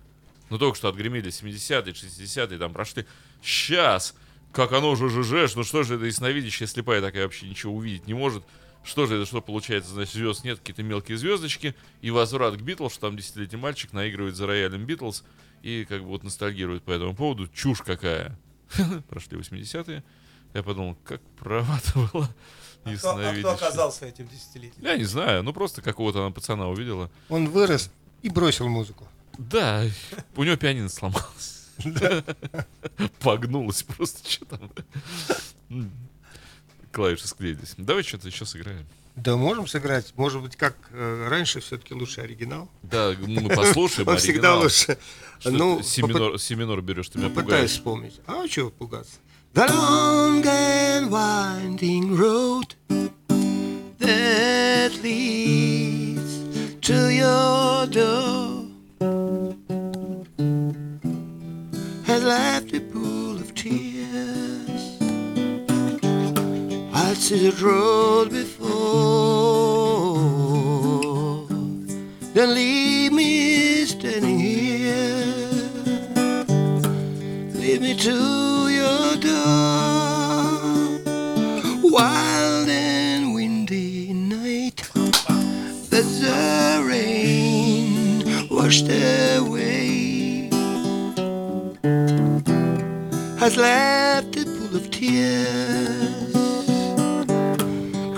[0.50, 3.06] Ну только что отгремели 70-е, 60-е, там прошли.
[3.42, 4.16] Сейчас!
[4.52, 8.16] Как оно же жжешь, ну что же это ясновидящая слепая такая вообще ничего увидеть не
[8.16, 8.44] может.
[8.84, 12.94] Что же это, что получается, значит, звезд нет, какие-то мелкие звездочки, и возврат к Битлз,
[12.94, 15.24] что там десятилетний мальчик наигрывает за роялем Битлз,
[15.62, 17.48] и как бы вот ностальгирует по этому поводу.
[17.48, 18.38] Чушь какая.
[19.10, 20.04] Прошли 80-е.
[20.54, 22.30] Я подумал, как права-то была
[22.86, 24.84] А кто, а кто оказался этим десятилетием?
[24.84, 27.12] Я не знаю, ну просто какого-то она пацана увидела.
[27.30, 29.08] Он вырос и бросил музыку.
[29.38, 29.86] Да,
[30.36, 31.68] у него пианино сломалось.
[33.20, 34.72] Погнулось просто, что там.
[36.92, 37.74] Клавиши склеились.
[37.78, 38.86] Давай что-то еще сыграем.
[39.16, 40.14] Да, можем сыграть.
[40.16, 42.70] Может быть, как э, раньше, все-таки лучше оригинал.
[42.84, 44.98] Да, мы послушаем Он всегда лучше.
[45.44, 47.72] Ну, ты си минор, си минор берешь, ты меня попытаюсь пугаешь.
[47.72, 48.22] вспомнить.
[48.28, 49.18] А чего пугаться?
[49.54, 52.76] The long and winding road
[54.00, 58.60] that leads to your door
[62.30, 62.80] left a
[67.28, 68.66] The road before.
[72.34, 75.26] Then leave me standing here.
[77.54, 79.52] Lead me to your door.
[81.84, 84.90] Wild and windy night.
[84.96, 90.50] But the rain washed away.
[93.38, 96.19] Has left a pool of tears.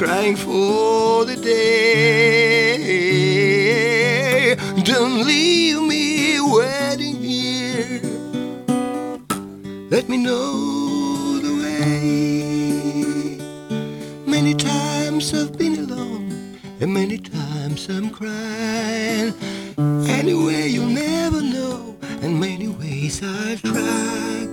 [0.02, 1.62] Crying for the day.
[4.84, 8.02] Don't leave me waiting here.
[9.92, 13.38] Let me know the way.
[14.26, 19.36] Many times I've been alone, and many times I'm crying.
[19.78, 24.48] Anyway, you'll never know, and many ways I've try,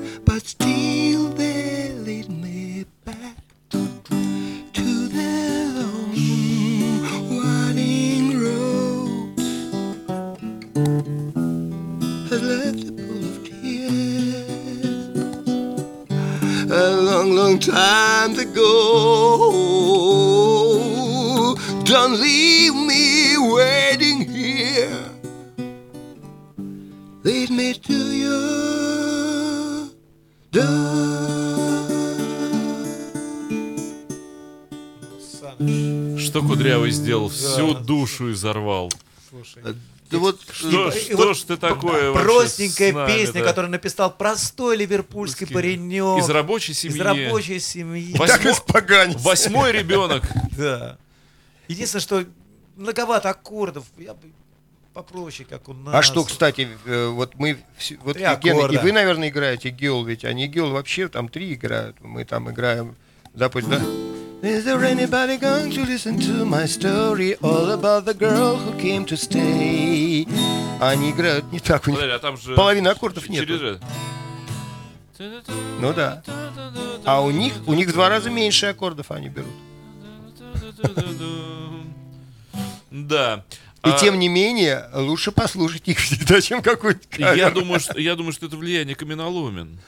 [37.38, 38.90] Всю душу изорвал.
[39.30, 39.62] слушай.
[40.10, 43.46] Да вот Что, И что вот ж ты такое вообще Простенькая нами, песня, да?
[43.46, 46.24] которую написал простой ливерпульский паренек.
[46.24, 46.96] Из рабочей семьи.
[46.96, 48.14] Из рабочей семьи.
[48.16, 49.20] Восьмо- так.
[49.20, 50.22] Восьмой ребенок.
[50.56, 50.96] Да.
[51.68, 52.24] Единственное, что
[52.76, 53.84] многовато аккордов.
[53.98, 54.32] Я бы
[54.94, 55.94] попроще, как у нас.
[55.94, 57.58] А что, кстати, э, вот мы,
[58.00, 58.80] вот Ген, и аккорда.
[58.80, 61.96] вы, наверное, играете геол, ведь они геол вообще там три играют.
[62.00, 62.96] Мы там играем,
[63.34, 63.82] допустим, да?
[64.40, 69.04] Is there anybody going to listen to my story all about the girl who came
[69.06, 70.28] to stay?
[70.80, 72.54] Они играют не так, у них Подожди, а там же...
[72.54, 73.44] половины аккордов нет.
[73.44, 73.80] через.
[75.80, 76.22] Ну да.
[77.04, 79.50] А у них, у них в два раза меньше аккордов они берут.
[82.90, 83.44] Да.
[83.84, 87.00] И А, тем не менее, лучше послушать их всегда, чем какой-то
[87.34, 89.78] Я думаю, что, я думаю, что это влияние каменоломен.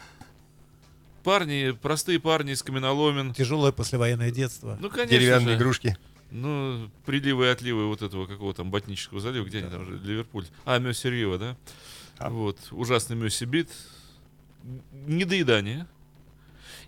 [1.22, 3.34] Парни, простые парни из каменоломен.
[3.34, 4.78] Тяжелое послевоенное детство.
[4.80, 5.62] Ну, конечно Деревянные же.
[5.62, 5.96] игрушки.
[6.30, 10.46] Ну, приливы и отливы вот этого какого там ботнического залива, где они там же, Ливерпуль.
[10.64, 11.56] А, Мёсси Рива, да?
[12.20, 13.68] Вот, ужасный Мёсси бит.
[15.06, 15.86] Недоедание.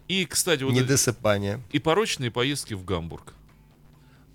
[0.08, 1.60] И, кстати, вот Недосыпание.
[1.70, 3.34] и порочные поездки в Гамбург.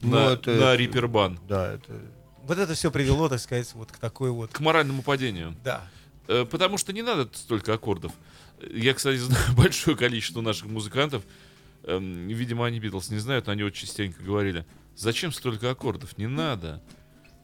[0.01, 1.39] Ну, на, это- на Рипербан.
[1.47, 2.01] Да, это...
[2.43, 4.51] Вот это все привело, так сказать, вот к такой вот.
[4.53, 5.55] К моральному падению.
[5.63, 5.85] Да.
[6.27, 8.13] Э, Потому что не надо столько аккордов.
[8.73, 11.23] Я, кстати, знаю большое количество наших музыкантов.
[11.83, 14.65] эм, Видимо, они Битлз не знают, но они очень частенько говорили.
[14.95, 16.17] Зачем столько аккордов?
[16.17, 16.81] Не надо.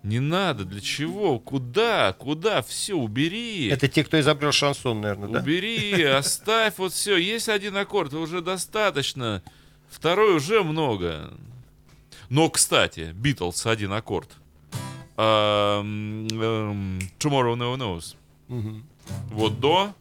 [0.02, 0.66] Не надо.
[0.66, 1.40] Для чего?
[1.40, 2.14] Куда?
[2.14, 2.62] Куда?
[2.62, 3.68] Все, убери.
[3.68, 5.40] Это те, кто изобрел шансон, наверное, да?
[5.40, 7.16] Убери, оставь вот все.
[7.16, 9.42] Есть один аккорд, уже достаточно.
[9.90, 11.32] Второй уже много.
[12.30, 14.30] Но, кстати, Битлз один аккорд.
[15.16, 16.28] Эм,
[17.20, 18.16] Tomorrow No Knows.
[19.30, 19.94] Вот до.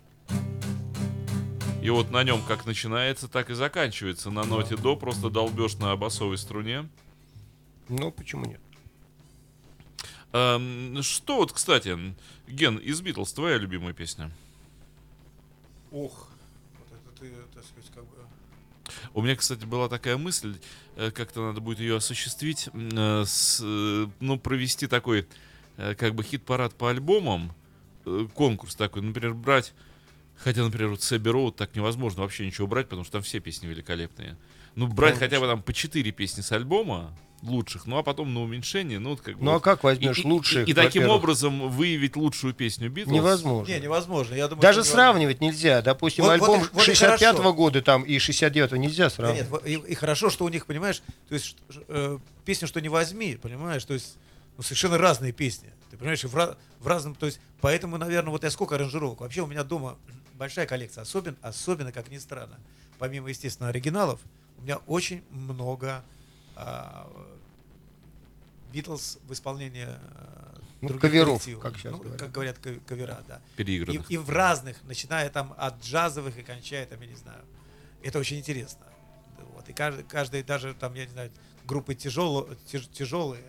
[1.83, 4.31] И вот на нем как начинается, так и заканчивается.
[4.31, 6.89] На ноте до просто долбешь на басовой струне.
[7.89, 8.61] Ну, почему нет?
[10.33, 11.99] Ам, что вот, кстати,
[12.47, 14.31] Ген, из Битлз твоя любимая песня?
[15.91, 16.29] Ох.
[16.79, 18.17] Вот это ты, так сказать, как бы...
[19.13, 20.59] У меня, кстати, была такая мысль,
[20.97, 25.27] э, как-то надо будет ее осуществить, э, с, э, ну, провести такой,
[25.77, 27.53] э, как бы, хит-парад по альбомам,
[28.07, 29.75] э, конкурс такой, например, брать,
[30.43, 33.67] хотя, например, вот Сэбби Роуд так невозможно вообще ничего брать, потому что там все песни
[33.67, 34.37] великолепные.
[34.75, 38.41] Ну, брать хотя бы там по четыре песни с альбома лучших, ну, а потом на
[38.41, 39.45] уменьшение, ну, вот как бы...
[39.45, 39.63] Ну, а вот.
[39.65, 43.13] как возьмешь И- и- лучших, И, и таким образом выявить лучшую песню Битлз.
[43.13, 43.73] Невозможно.
[43.73, 44.35] Не, невозможно.
[44.35, 45.83] Я думаю, Даже сравнивать нельзя.
[45.83, 47.53] Допустим, Вот- альбом вот и 65-го хорошо.
[47.55, 49.41] года там и 69-го нельзя Да сравнивать.
[49.41, 51.57] нет, во- и, и хорошо, что у них, понимаешь, то есть
[51.89, 54.17] э, песню, что не возьми, понимаешь, то есть
[54.57, 55.73] ну, совершенно разные песни.
[55.91, 59.21] Ты понимаешь, и в, в разном, то есть, поэтому, наверное, вот я сколько аранжировок.
[59.21, 59.99] Вообще у меня дома
[60.35, 62.59] большая коллекция, особенно, особенно, как ни странно,
[62.99, 64.21] помимо, естественно, оригиналов,
[64.59, 66.05] у меня очень много
[66.55, 67.11] а,
[68.73, 71.63] Битлз в исполнении а, Ну, других каверов, коллективов.
[71.63, 72.19] как сейчас Ну, говорят.
[72.21, 73.41] как говорят, ка- кавера, да.
[73.55, 74.11] И, Переигранных.
[74.11, 77.43] и в разных, начиная там от джазовых и кончая там, я не знаю.
[78.03, 78.85] Это очень интересно.
[79.55, 79.69] Вот.
[79.69, 81.31] И каждый, каждый даже там, я не знаю,
[81.67, 83.43] группы тяжело, тяж- тяжелые,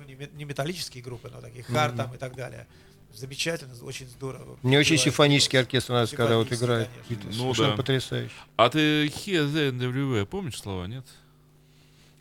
[0.00, 2.66] ну, не, не металлические группы, но такие хард там и так далее.
[3.14, 4.56] замечательно, очень здорово.
[4.62, 6.88] Мне очень симфонический оркестр нравится, когда вот играет.
[7.08, 7.30] конечно.
[7.32, 7.76] Ну Совершенно да.
[7.76, 8.34] потрясающе.
[8.56, 11.04] А ты everywhere, помнишь слова, нет?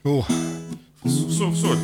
[0.03, 0.25] О,
[1.03, 1.77] В соль, в соль.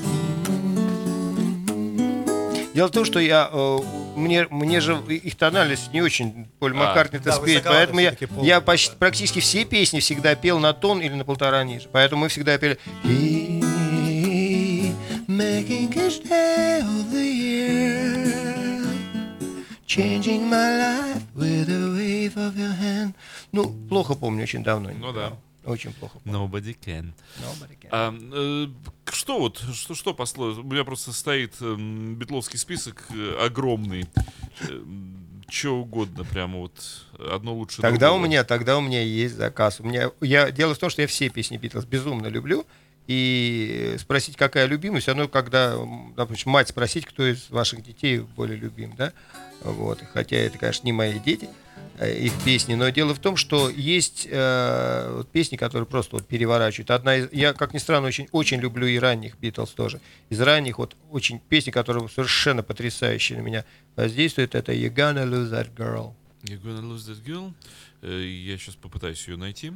[2.73, 3.77] Дело в том, что я э,
[4.17, 8.09] мне, мне же их тональность не очень Поль А, Маккартни это да, спеть, поэтому я,
[8.09, 8.65] всё-таки Пол, я да.
[8.65, 11.87] почти, практически все песни всегда пел на тон или на полтора ниже.
[11.89, 12.77] Поэтому мы всегда пели
[16.35, 18.25] day of the year,
[19.85, 23.13] changing my life with a wave of your hand».
[23.51, 24.91] Ну, плохо помню, очень давно.
[24.91, 25.33] Ну да.
[25.65, 26.39] Очень плохо помню.
[26.39, 27.11] Nobody can.
[27.39, 27.89] Nobody can.
[27.91, 28.67] А, э,
[29.11, 30.47] что вот, что, что посло?
[30.59, 34.05] У меня просто стоит эм, битловский список э, огромный.
[35.47, 38.27] Че угодно, прямо вот одно лучше Тогда у другого.
[38.27, 39.79] меня, тогда у меня есть заказ.
[39.79, 42.65] У меня, я, дело в том, что я все песни Битлз безумно люблю.
[43.07, 45.77] И спросить, какая любимая, все равно, когда,
[46.15, 49.13] допустим, мать спросить, кто из ваших детей более любим, да?
[49.61, 49.99] Вот.
[50.13, 51.47] Хотя это, конечно, не мои дети,
[51.99, 52.73] э, их песни.
[52.73, 56.89] Но дело в том, что есть э, вот песни, которые просто вот переворачивают.
[56.89, 60.01] Одна из, я, как ни странно, очень, очень люблю и ранних Битлз тоже.
[60.29, 65.51] Из ранних вот очень песни, которые совершенно потрясающие на меня воздействуют, это «You're gonna lose
[65.51, 66.13] that girl».
[66.43, 67.53] You're gonna lose that girl.
[68.01, 69.73] Э, Я сейчас попытаюсь ее найти.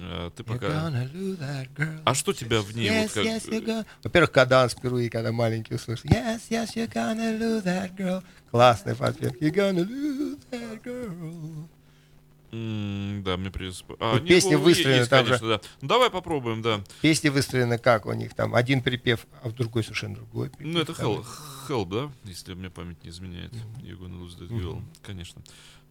[0.00, 0.92] А Ты пока...
[2.04, 3.24] А что тебя в ней Yes, вот как...
[3.24, 3.86] yes, gonna...
[4.04, 6.08] Во-первых, каданс впервые, когда маленький услышал.
[6.10, 8.22] Yes, yes, you're gonna lose that girl.
[8.50, 9.32] Классный подпев.
[9.40, 11.68] You're gonna lose that girl.
[12.52, 13.84] М, Да, мне придется...
[14.00, 15.60] А, ну, выстроена есть, там конечно, да.
[15.80, 16.82] Ну, давай попробуем, да.
[17.00, 18.54] Песни выстроены как у них там.
[18.54, 20.50] Один припев, а в другой совершенно другой.
[20.50, 20.72] припев.
[20.74, 21.24] Ну, это Help,
[21.68, 22.12] help, да?
[22.24, 23.52] Если мне память не изменяет.
[23.82, 24.82] You're gonna lose that girl.
[25.02, 25.42] Конечно.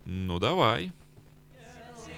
[0.05, 0.91] Ну, давай.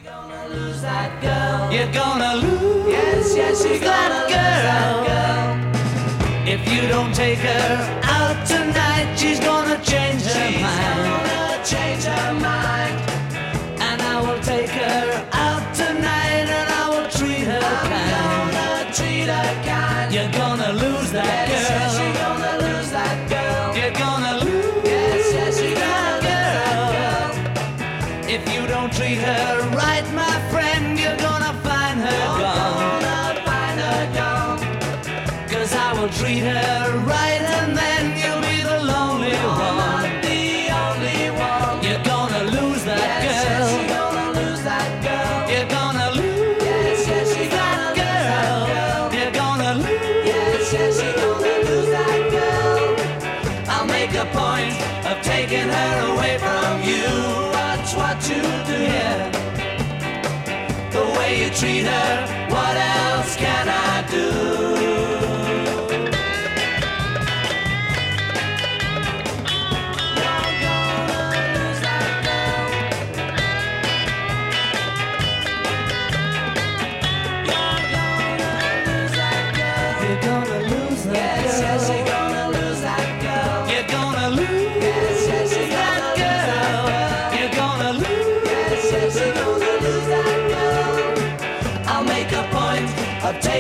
[0.04, 2.88] You're gonna lose.
[2.88, 5.06] Yes, yes, you're that girl.
[6.47, 11.30] If you don't take her out tonight, she's gonna change her mind.
[11.30, 12.99] Gonna change her mind.
[13.80, 18.52] And I will take her out tonight, and I will treat her kind.
[18.58, 20.14] Gonna treat her kind.
[20.14, 20.51] You're gonna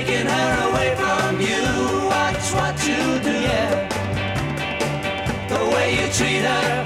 [0.03, 1.61] taking her away from you.
[2.07, 3.31] Watch what you do.
[3.31, 3.87] Yeah.
[5.47, 6.80] The way you treat her,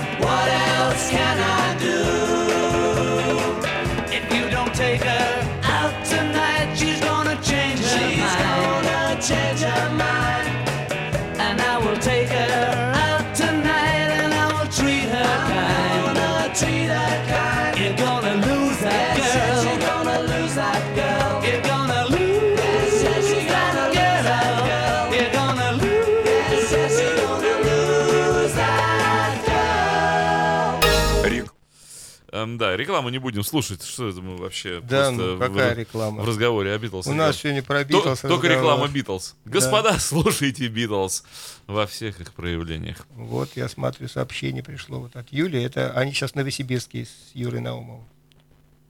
[32.57, 33.83] да, рекламу не будем слушать.
[33.83, 36.21] Что это мы вообще Да, просто ну в- какая в, реклама?
[36.23, 37.07] в разговоре о Битлз.
[37.07, 38.21] У нас сегодня про Битлз.
[38.21, 39.35] Только реклама Битлз.
[39.45, 41.23] Господа, слушайте Битлз
[41.67, 43.05] во всех их проявлениях.
[43.15, 45.61] Вот я смотрю, сообщение пришло вот от Юли.
[45.61, 48.05] Это они сейчас в Новосибирске с Юрой Наумовым.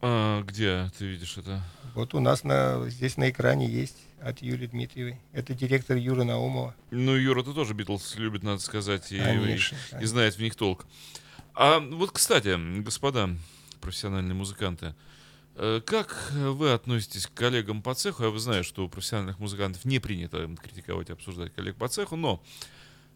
[0.01, 1.61] А, где ты видишь это?
[1.95, 5.17] Вот у нас на, здесь на экране есть от Юлии Дмитриевой.
[5.33, 6.75] Это директор Юра Наумова.
[6.91, 10.07] Ну, Юра, ты тоже Битлз любит, надо сказать, и, Конечно, и- и конечно.
[10.07, 10.85] знает в них толк.
[11.55, 13.29] А вот, кстати, господа
[13.79, 14.93] профессиональные музыканты,
[15.55, 18.25] э, как вы относитесь к коллегам по цеху?
[18.25, 22.43] Я знаю, что у профессиональных музыкантов не принято критиковать и обсуждать коллег по цеху, но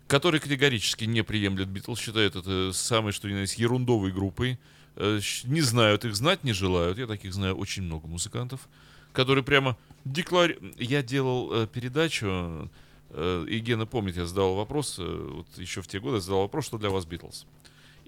[0.07, 4.57] которые категорически не приемлят Битлз, считают это самой, что ни на есть, ерундовой группой,
[4.95, 6.97] э, не знают их, знать не желают.
[6.97, 8.69] Я таких знаю очень много музыкантов,
[9.11, 10.79] которые прямо декларируют...
[10.79, 12.71] Я делал э, передачу,
[13.11, 16.77] и Гена помнит, я задавал вопрос, вот еще в те годы я задавал вопрос, что
[16.77, 17.47] для вас Битлз.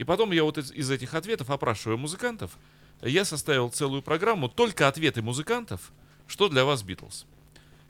[0.02, 2.58] И потом я вот из, из этих ответов, опрашивая музыкантов,
[3.04, 5.92] я составил целую программу, только ответы музыкантов,
[6.26, 7.28] что для вас Битлз.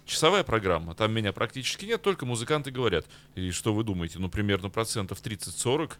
[0.05, 3.05] Часовая программа, там меня практически нет, только музыканты говорят.
[3.35, 5.91] И что вы думаете, ну примерно процентов 30-40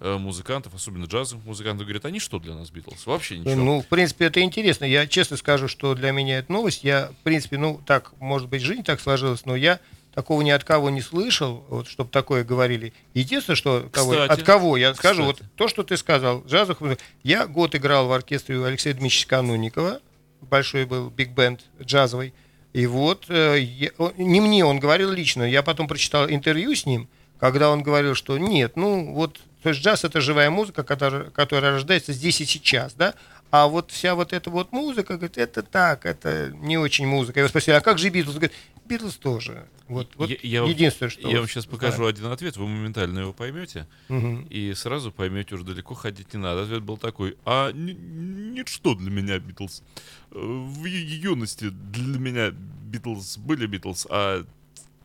[0.00, 3.06] э, музыкантов, особенно джазовых музыкантов, говорят, они что для нас Битлз?
[3.06, 3.54] Вообще ничего.
[3.54, 4.84] Ну, в принципе, это интересно.
[4.84, 6.82] Я честно скажу, что для меня это новость.
[6.82, 9.78] Я, в принципе, ну, так, может быть, жизнь так сложилась, но я
[10.14, 12.92] такого ни от кого не слышал, вот, чтобы такое говорили.
[13.14, 15.40] Единственное, что кого- Кстати, от кого я скажу, кстати.
[15.42, 19.28] вот то, что ты сказал, джазовых музы- Я год играл в оркестре у Алексея Дмитриевича
[19.28, 20.00] Канунникова,
[20.42, 22.34] большой был биг-бенд джазовый.
[22.72, 27.08] И вот, э, я- не мне он говорил лично, я потом прочитал интервью с ним,
[27.38, 31.72] когда он говорил, что нет, ну вот, то есть джаз это живая музыка, которая, которая
[31.72, 33.14] рождается здесь и сейчас, да,
[33.50, 37.40] а вот вся вот эта вот музыка, говорит, это так, это не очень музыка.
[37.40, 38.36] Я его спросил, а как же Битлз?
[38.36, 38.52] Говорит,
[38.86, 39.68] Битлз тоже.
[39.88, 41.20] Вот, вот Я- единственное, что...
[41.22, 41.78] Я вот вам сейчас знаю.
[41.78, 44.46] покажу один ответ, вы моментально его поймете, Мгм.
[44.48, 46.62] и сразу поймете, уже далеко ходить не надо.
[46.62, 49.82] Ответ был такой, а ничто для меня Битлз.
[50.30, 54.44] Э, В юности для меня Битлз были Битлз, а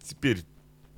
[0.04, 0.40] теперь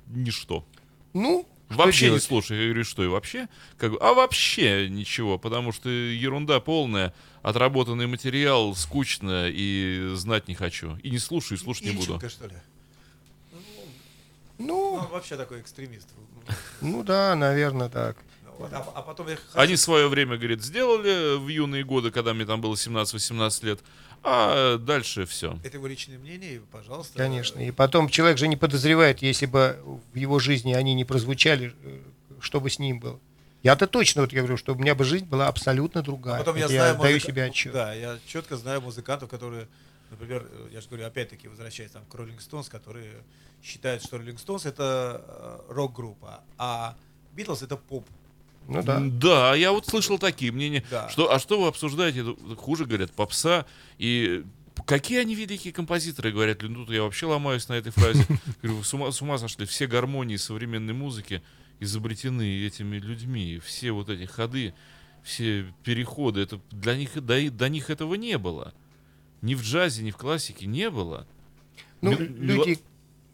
[0.06, 0.64] ничто.
[1.12, 2.22] Ну, что Вообще не делать?
[2.24, 3.48] слушай, я говорю, что и вообще?
[3.78, 10.96] Как а вообще ничего, потому что ерунда полная, отработанный материал, скучно и знать не хочу.
[11.02, 12.14] И не слушаю, и слушать не буду.
[12.14, 12.54] Ильченко, что ли?
[13.52, 13.58] Ну,
[14.66, 16.08] Ну, вообще такой экстремист.
[16.80, 18.16] ну да, наверное, так.
[18.60, 22.34] Вот, А, а потом я хочу- Они свое время, говорит, сделали в юные годы, когда
[22.34, 23.80] мне там было 17-18 лет,
[24.22, 25.58] а дальше все.
[25.64, 27.16] Это его личное мнение, пожалуйста.
[27.16, 27.58] Конечно.
[27.60, 29.78] И потом человек же не подозревает, если бы
[30.12, 32.00] в его жизни они не прозвучали, э,
[32.40, 33.18] что бы с ним было.
[33.62, 36.36] Я-то точно вот я говорю, что у меня бы жизнь была абсолютно другая.
[36.36, 37.72] А потом я знаю даю музыка- себе отчет.
[37.72, 39.68] Да, я четко знаю музыкантов, которые,
[40.10, 43.12] например, э, я же говорю, опять-таки, возвращаясь там к Роллинг Стоунс, которые
[43.62, 45.22] считают, что Роллинг Стоунс это
[45.68, 46.94] э, рок-группа, а
[47.32, 48.06] Битлз это поп.
[48.70, 49.00] Ну да.
[49.00, 50.84] Да, я вот слышал такие мнения.
[50.90, 51.08] Да.
[51.08, 52.24] Что, а что вы обсуждаете?
[52.56, 53.66] Хуже, говорят, попса.
[53.98, 54.44] И
[54.86, 56.62] какие они великие композиторы, говорят.
[56.62, 58.24] Ну, тут я вообще ломаюсь на этой фразе.
[58.62, 59.66] Говорю, вы с ума, с ума сошли.
[59.66, 61.42] Все гармонии современной музыки
[61.80, 63.60] изобретены этими людьми.
[63.64, 64.72] Все вот эти ходы,
[65.24, 66.40] все переходы.
[66.40, 68.72] Это для них, до, до них этого не было.
[69.42, 71.26] Ни в джазе, ни в классике не было.
[72.02, 72.78] Ну, Мел- люди,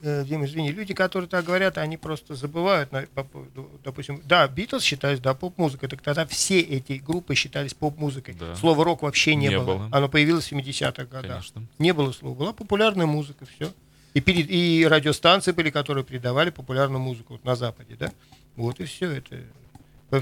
[0.03, 4.47] э, Дима, извини, люди, которые так говорят, они просто забывают, на- по поводу, допустим, да,
[4.49, 8.37] Битлз считались, да, поп-музыкой, так тогда все эти группы считались поп-музыкой.
[8.39, 8.55] Да.
[8.57, 9.65] Слова рок вообще не, Не было.
[9.77, 9.89] было.
[9.93, 11.31] Оно появилось в 70-х годах.
[11.31, 11.63] Конечно.
[11.79, 12.35] Не было слова.
[12.35, 13.73] Была популярная музыка, все.
[14.15, 18.13] И, перед, и радиостанции были, которые передавали популярную музыку вот на Западе, да?
[18.57, 19.37] Вот и все это.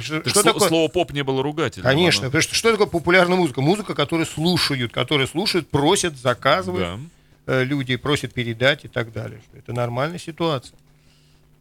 [0.01, 0.69] Что, Так что сло- такое?
[0.69, 1.85] Слово поп не было ругательным.
[1.89, 3.61] Конечно, оно- потому что что такое популярная музыка?
[3.61, 6.99] Музыка, которую слушают, которые слушают, просят, заказывают Да.
[7.47, 9.41] Э, люди просят передать и так далее.
[9.49, 10.77] Что это нормальная ситуация.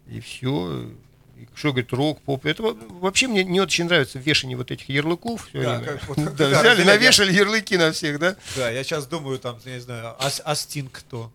[0.08, 0.90] И все.
[1.38, 2.46] И что говорит, рок, поп.
[2.46, 5.48] Это во- вообще мне не очень нравится вешание вот этих ярлыков.
[5.50, 5.98] всё Да, время.
[5.98, 8.36] как вот- Да, да, взяли, навешали ярлыки на всех, да?
[8.56, 11.32] Да, я сейчас думаю, там, я не знаю, а, а Стинг кто?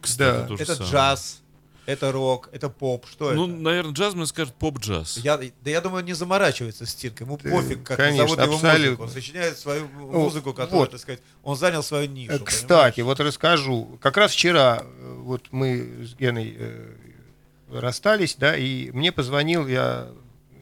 [0.00, 0.54] Кстати, Да.
[0.62, 0.92] Это самое.
[0.92, 1.40] джаз,
[1.86, 3.54] это рок, это поп, что Ну, это?
[3.56, 5.18] наверное, джазмен скажет поп-джаз.
[5.18, 8.72] Я, да я думаю, он не заморачивается Стинг, ему Ты- пофиг, как конечно, зовут его
[8.72, 9.02] музыку.
[9.04, 10.90] Он сочиняет свою музыку, которая, вот.
[10.90, 12.32] так сказать, он занял свою нишу.
[12.32, 13.98] Э, Кстати, вот расскажу.
[14.00, 16.92] Как раз вчера э, вот мы с Геной э,
[17.70, 20.08] расстались, да, и мне позвонил, я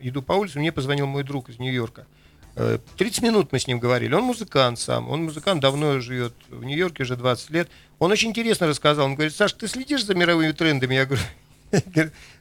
[0.01, 2.07] иду по улице, мне позвонил мой друг из Нью-Йорка.
[2.57, 4.15] Э, 30 минут мы с ним говорили.
[4.15, 5.09] Он музыкант сам.
[5.11, 7.69] Он музыкант, давно живет в Нью-Йорке, уже 20 лет.
[7.99, 9.07] Он очень интересно рассказал.
[9.07, 10.95] Он говорит, Саш, ты следишь за мировыми трендами?
[10.95, 11.21] Я говорю,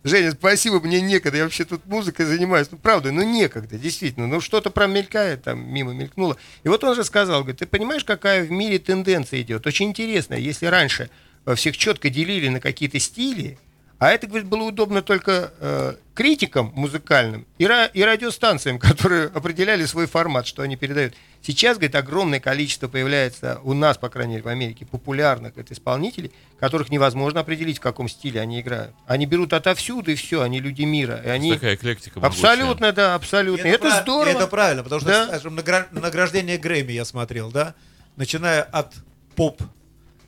[0.04, 1.38] Женя, спасибо, мне некогда.
[1.38, 2.68] Я вообще тут музыкой занимаюсь.
[2.70, 4.28] Ну, правда, ну некогда, действительно.
[4.28, 6.38] Ну, что-то промелькает, там, мимо мелькнуло.
[6.64, 9.66] И вот он же сказал, говорит, ты понимаешь, какая в мире тенденция идет?
[9.66, 10.36] Очень интересно.
[10.36, 11.10] Если раньше
[11.46, 13.58] э, всех четко делили на какие-то стили,
[14.04, 19.86] а это, говорит, было удобно только э, критикам музыкальным и, ра- и радиостанциям, которые определяли
[19.86, 21.14] свой формат, что они передают.
[21.42, 26.32] Сейчас, говорит, огромное количество появляется у нас, по крайней мере, в Америке, популярных говорит, исполнителей,
[26.60, 28.92] которых невозможно определить, в каком стиле они играют.
[29.08, 31.22] Они берут отовсюду, и все, они люди мира.
[31.24, 31.54] И они...
[31.54, 32.52] Такая эклектика могучая.
[32.52, 33.68] Абсолютно, да, абсолютно.
[33.68, 34.30] И это, прав- здорово.
[34.32, 35.28] и это правильно, потому что, Да.
[35.28, 37.74] скажем, награ- награждение Грэмми я смотрел, да,
[38.18, 38.94] начиная от
[39.36, 39.62] поп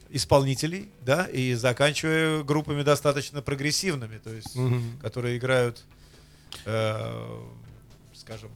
[0.10, 5.00] исполнителей, да, и заканчивая группами достаточно прогрессивными, то есть, Мгм.
[5.02, 5.84] которые играют,
[6.66, 7.40] э,
[8.14, 8.50] скажем,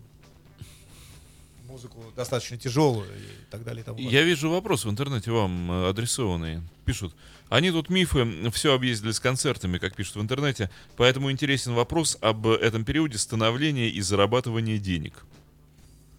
[1.67, 3.81] музыку достаточно тяжелую и так далее.
[3.81, 6.61] И тому Я вижу вопрос в интернете вам адресованный.
[6.85, 7.15] Пишут.
[7.49, 10.69] Они тут мифы все объездили с концертами, как пишут в интернете.
[10.97, 15.25] Поэтому интересен вопрос об этом периоде становления и зарабатывания денег.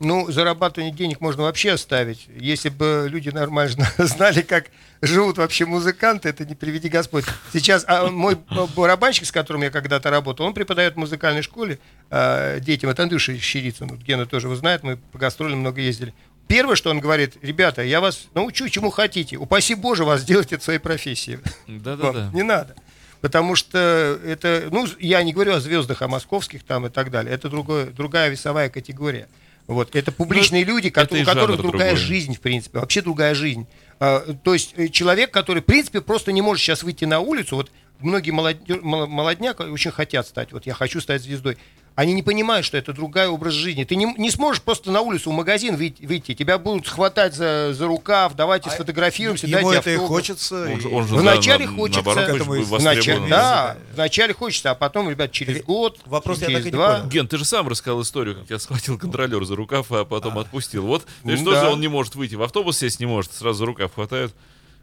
[0.00, 2.26] Ну, зарабатывание денег можно вообще оставить.
[2.34, 4.70] Если бы люди нормально знали, как
[5.02, 7.26] живут вообще музыканты, это не приведи Господь.
[7.52, 8.38] Сейчас а мой
[8.74, 11.78] барабанщик, с которым я когда-то работал, он преподает в музыкальной школе
[12.10, 12.88] э, детям.
[12.88, 13.88] Это Андрюша Щерицын.
[13.88, 16.14] Вот Гена тоже его знает, мы по гастролям много ездили.
[16.48, 19.36] Первое, что он говорит, ребята, я вас научу, чему хотите.
[19.36, 21.40] Упаси Боже вас делать это своей профессией.
[21.68, 22.30] Да-да-да.
[22.32, 22.74] Не надо.
[23.20, 27.34] Потому что это, ну, я не говорю о звездах, о московских там и так далее.
[27.34, 29.28] Это другое, другая весовая категория.
[29.66, 29.94] Вот.
[29.94, 32.04] Это публичные люди, Ну, это и у которых другая другой.
[32.06, 33.66] жизнь, в принципе, вообще другая жизнь.
[34.00, 37.56] А, то есть э, человек, который, в принципе, просто не может сейчас выйти на улицу,
[37.56, 38.54] вот многие мало-
[39.06, 41.56] молодняк очень хотят стать, вот я хочу стать звездой.
[41.96, 43.84] Они не понимают, что это другая образ жизни.
[43.84, 46.34] Ты не, не сможешь просто на улицу, в магазин выйти.
[46.34, 50.62] Тебя будут хватать за, за рукав, давайте сфотографируемся, Ему дайте это и хочется.
[50.70, 55.10] Он же, и- он же, Вначале на- хочется наоборот, Вначале, да, вначале хочется, а потом,
[55.10, 56.96] ребят, через Или- год, вопрос я через так и не два.
[56.96, 57.08] понял.
[57.10, 60.86] Ген, ты же сам рассказал историю, как я схватил контролер за рукав, а потом отпустил.
[60.86, 61.60] Вот, и Ну что да.
[61.64, 62.34] же он не может выйти?
[62.34, 64.32] В автобус сесть не может, сразу за рукав хватают.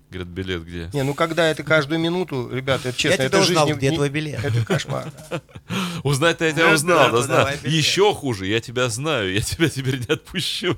[0.09, 0.89] Говорят, билет где?
[0.93, 3.95] Не, ну когда это каждую минуту, ребята, это честно, Я это узнал, жизнь где не-
[3.97, 4.43] твой билет?
[4.43, 5.11] Это кошмар.
[6.03, 7.57] Узнать-то я тебя узнал, да, знаю.
[7.65, 10.77] Еще хуже, я тебя знаю, я тебя теперь не отпущу.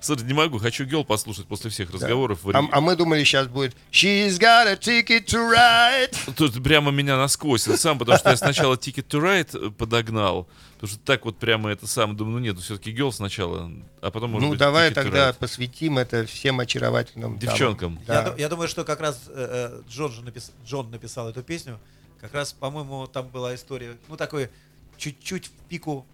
[0.00, 2.40] Слушай, не могу, хочу гел послушать после всех разговоров.
[2.44, 6.34] в А, а мы думали, сейчас будет She's got a ticket to ride.
[6.36, 10.98] Тут прямо меня насквозь сам, потому что я сначала Ticket to Ride подогнал, потому что
[11.04, 14.50] так вот прямо это сам, думаю, ну нет, все-таки гел сначала, а потом может Ну,
[14.50, 15.34] быть, давай тогда Ride.
[15.38, 17.38] посвятим это всем очаровательным.
[17.38, 17.98] Девчонкам.
[18.06, 18.30] Я, Да.
[18.30, 21.78] ду- я думаю, что как раз э, э, Джон, же напис- Джон написал эту песню.
[22.20, 24.50] Как раз, по-моему, там была история, ну, такой
[24.98, 26.06] чуть-чуть в пику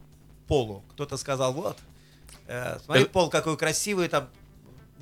[0.49, 0.82] Полу.
[0.93, 1.78] Кто-то сказал, вот,
[2.47, 4.28] э, смотри, Э, Пол, какой красивый там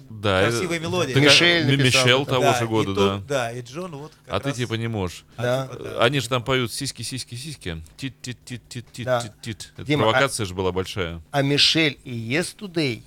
[0.08, 1.12] Да, красивые это- мелодии.
[1.12, 2.30] Такая- Мишель Ми- написал Мишель это.
[2.30, 3.18] того Да, же и года, тут- да.
[3.28, 5.24] Да, и Джон вот как А ты раз- типа не можешь.
[5.36, 5.68] Да.
[5.68, 6.04] типа, да.
[6.04, 7.82] Они же там поют сиськи, сиськи, сиськи.
[7.96, 9.20] Тит, тит, тит, тит, тит, Да.
[9.20, 9.72] тит, тит.
[9.76, 11.20] Это Дима, а- провокация же была большая.
[11.30, 13.02] А Мишель и Yesterday,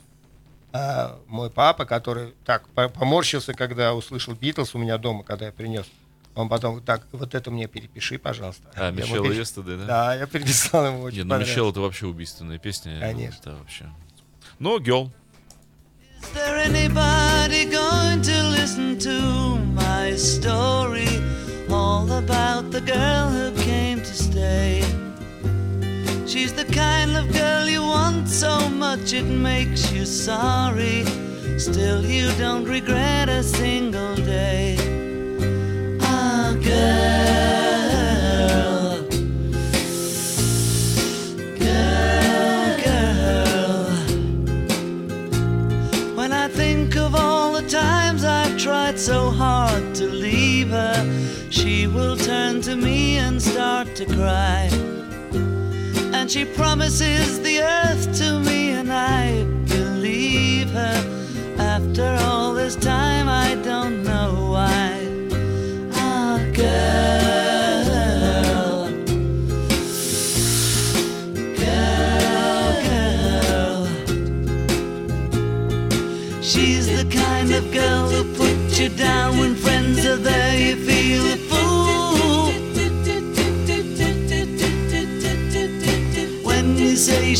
[0.71, 5.51] а, мой папа, который так по- поморщился, когда услышал Битлз у меня дома, когда я
[5.51, 5.85] принес.
[6.35, 8.63] Он потом, так, вот это мне перепиши, пожалуйста.
[8.75, 9.85] А, Мишел Yesterday, да?
[9.85, 11.37] Да, я переписал ему очень Нет, ну.
[11.37, 12.99] Мишел это вообще убийственная песня.
[12.99, 13.39] Конечно.
[13.45, 13.87] Да, вообще.
[16.21, 21.09] Is there anybody going to listen to my story?
[21.69, 24.81] All about the girl who came to stay.
[26.25, 31.03] She's the kind of girl you want so much it makes you sorry.
[31.59, 34.82] Still, you don't regret a single day.
[53.95, 54.69] To cry.
[56.13, 61.55] And she promises the earth to me, and I believe her.
[61.59, 63.12] After all this time,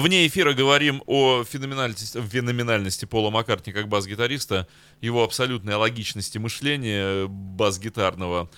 [0.00, 4.68] Вне эфира говорим о феноменальности, феноменальности Пола Маккартни как бас-гитариста,
[5.00, 8.48] его абсолютной логичности мышления бас-гитарного.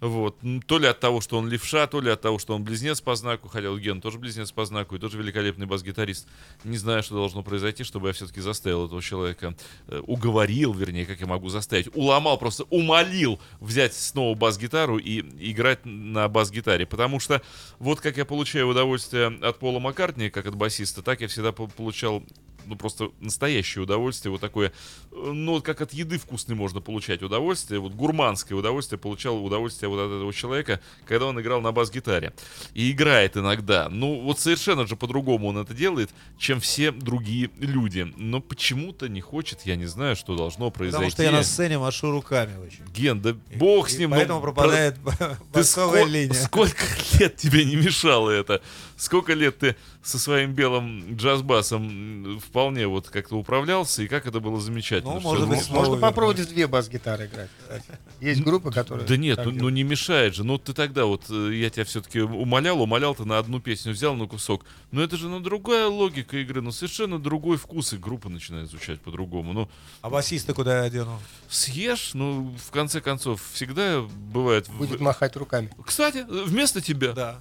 [0.00, 0.38] Вот.
[0.66, 3.14] То ли от того, что он левша, то ли от того, что он близнец по
[3.14, 6.26] знаку, хотя Ген тоже близнец по знаку и тоже великолепный бас-гитарист.
[6.64, 9.54] Не знаю, что должно произойти, чтобы я все-таки заставил этого человека,
[9.88, 15.20] э, уговорил, вернее, как я могу заставить, уломал, просто умолил взять снова бас-гитару и
[15.50, 16.86] играть на бас-гитаре.
[16.86, 17.42] Потому что
[17.78, 21.66] вот как я получаю удовольствие от Пола Маккартни, как от басиста, так я всегда по-
[21.66, 22.22] получал
[22.66, 24.72] ну, просто настоящее удовольствие, вот такое, э,
[25.12, 29.98] ну, вот как от еды вкусной можно получать удовольствие, вот гурманское удовольствие, получал удовольствие вот
[30.00, 32.32] от этого человека, когда он играл на бас-гитаре.
[32.74, 33.88] И играет иногда.
[33.88, 38.12] Ну, вот совершенно же по-другому он это делает, чем все другие люди.
[38.16, 40.96] Но почему-то не хочет, я не знаю, что должно произойти.
[40.96, 42.84] Потому что я на сцене машу руками очень.
[42.94, 44.10] Ген, да бог с И ним.
[44.10, 46.34] ну, Поэтому про- пропадает ты басковая ско- линия.
[46.34, 46.82] Сколько
[47.18, 48.60] лет тебе не мешало это?
[49.00, 54.60] Сколько лет ты со своим белым джаз-басом вполне вот как-то управлялся, и как это было
[54.60, 55.14] замечательно.
[55.14, 57.98] Ну, может быть, Можно попробовать в две бас-гитары играть, кстати.
[58.20, 59.08] Есть группы, которые...
[59.08, 60.44] Да нет, ну, ну не мешает же.
[60.44, 64.14] Ну ты тогда вот, э, я тебя все-таки умолял, умолял, ты на одну песню взял
[64.14, 64.66] на кусок.
[64.90, 69.00] Но это же ну, другая логика игры, ну совершенно другой вкус, и группа начинает звучать
[69.00, 69.54] по-другому.
[69.54, 69.70] Ну,
[70.02, 71.18] А басиста куда я дену?
[71.48, 74.68] съешь, ну, в конце концов, всегда бывает...
[74.68, 75.70] Будет махать руками.
[75.86, 77.38] Кстати, вместо тебя Да.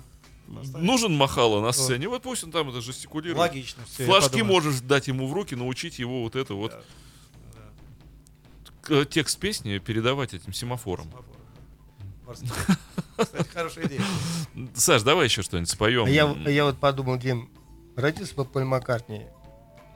[0.77, 3.37] Нужен махало на сцене, вот пусть он там это жестикулирует.
[3.37, 3.83] Логично.
[3.85, 6.73] всё, я Флажки можешь дать ему в руки, научить его вот это вот.
[8.81, 11.11] К- Текст песни передавать этим семафорам.
[12.25, 12.51] Морские.
[13.17, 14.01] Кстати, хорошая идея.
[14.75, 16.05] Саш, давай еще что-нибудь споем.
[16.05, 17.49] А я, я вот подумал, Дим,
[17.95, 19.23] родился бы Поль Маккартни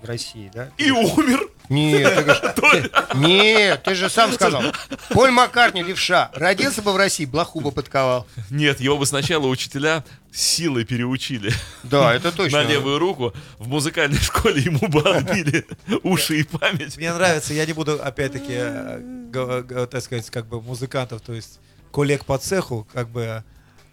[0.02, 0.72] в России, да?
[0.78, 1.50] И умер.
[1.70, 4.62] Нет, ты говоришь, ты- нет, ты же сам сказал.
[5.10, 8.28] Поль Маккартни, левша, родился бы в России, блоху бы подковал.
[8.50, 11.54] Нет, его бы сначала учителя силой переучили
[11.84, 12.64] Да, это точно.
[12.64, 13.34] на левую руку.
[13.60, 15.66] В музыкальной школе ему бы отбили
[16.04, 16.98] уши и память.
[16.98, 19.00] Мне нравится, я не буду опять-таки, э,
[19.32, 21.60] г- так сказать, как бы музыкантов, то есть
[21.92, 23.44] коллег по цеху, как бы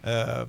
[0.03, 0.47] э,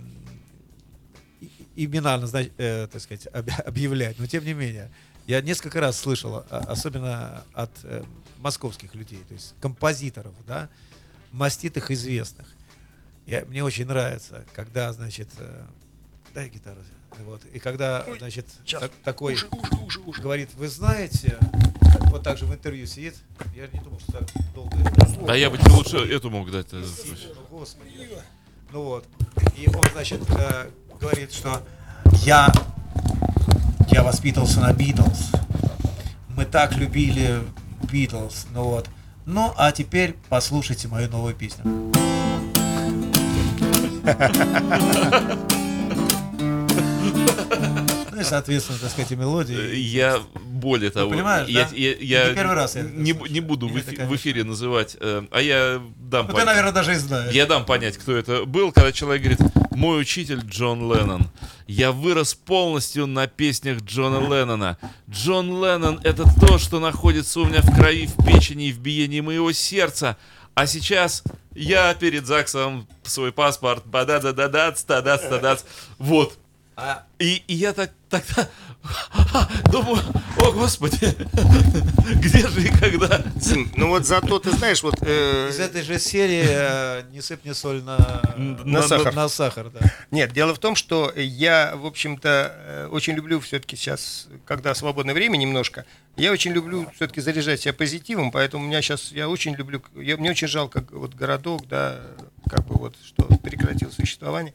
[1.77, 2.21] имена,
[2.59, 4.19] э, так сказать, об- объявлять.
[4.19, 4.91] Но тем не менее,
[5.27, 8.03] я несколько раз слышал, а- особенно от э,
[8.39, 10.69] московских людей, то есть композиторов, да,
[11.33, 12.47] маститых известных.
[13.27, 15.65] Я, мне очень нравится, когда, значит, э,
[16.35, 16.81] дай гитару,
[17.25, 18.47] вот, и когда, значит,
[18.81, 19.37] так- такой
[20.19, 21.39] говорит, вы знаете,
[22.11, 23.15] вот так же в интервью сидит,
[23.55, 24.77] я не думал, что так долго.
[25.29, 26.73] А я бы тебе лучше эту мог дать.
[26.73, 26.83] Ну,
[27.51, 27.91] Господи.
[28.73, 29.07] Ну вот.
[29.57, 31.63] И он, значит, э, говорит, что
[32.23, 32.51] я,
[33.89, 35.33] я воспитывался на Битлз.
[36.37, 37.41] Мы так любили
[37.91, 38.47] Битлз.
[38.55, 38.89] Ну вот.
[39.27, 41.93] Ну, а теперь послушайте мою новую песню.
[48.23, 49.75] и, соответственно, так сказать, и Э, мелодии.
[49.77, 51.77] Я более того, понимаешь, я, да?
[51.77, 53.33] я- я Не первый раз я это не, слышу.
[53.33, 56.47] не буду в, эфи- эфире называть, э, а я дам Ну, ты, понять.
[56.47, 57.33] наверное, даже и знаешь.
[57.35, 59.41] Я дам понять, кто это был, когда человек говорит,
[59.75, 61.29] мой учитель Джон Леннон.
[61.67, 64.77] Я вырос полностью на песнях Джона Леннона.
[65.11, 69.21] Джон Леннон— это то, что находится у меня в крови, в печени и в биении
[69.21, 70.17] моего сердца.
[70.55, 71.23] А сейчас
[71.55, 75.65] я перед ЗАГСом свой паспорт, бада-да-да-дац, тадац, тадац.
[75.99, 76.39] Вот.
[76.85, 78.49] А И, и я так тогда
[79.71, 80.03] думаю,
[80.37, 80.99] о господи,
[82.17, 83.23] где же и когда?
[83.77, 87.55] Ну вот зато ты знаешь, вот э, из этой же серии э, «Не сыпь мне
[87.55, 89.15] соль на, На сахар.
[89.15, 89.79] на сахар, да.
[90.11, 95.15] Нет, дело в том, что я, в общем-то, э, очень люблю все-таки сейчас, когда свободное
[95.15, 95.85] время немножко,
[96.17, 100.17] я очень люблю все-таки заряжать себя позитивом, поэтому у меня сейчас, я очень люблю, я,
[100.17, 102.01] мне очень жалко вот городок, да,
[102.51, 104.53] как бы вот, что прекратил существование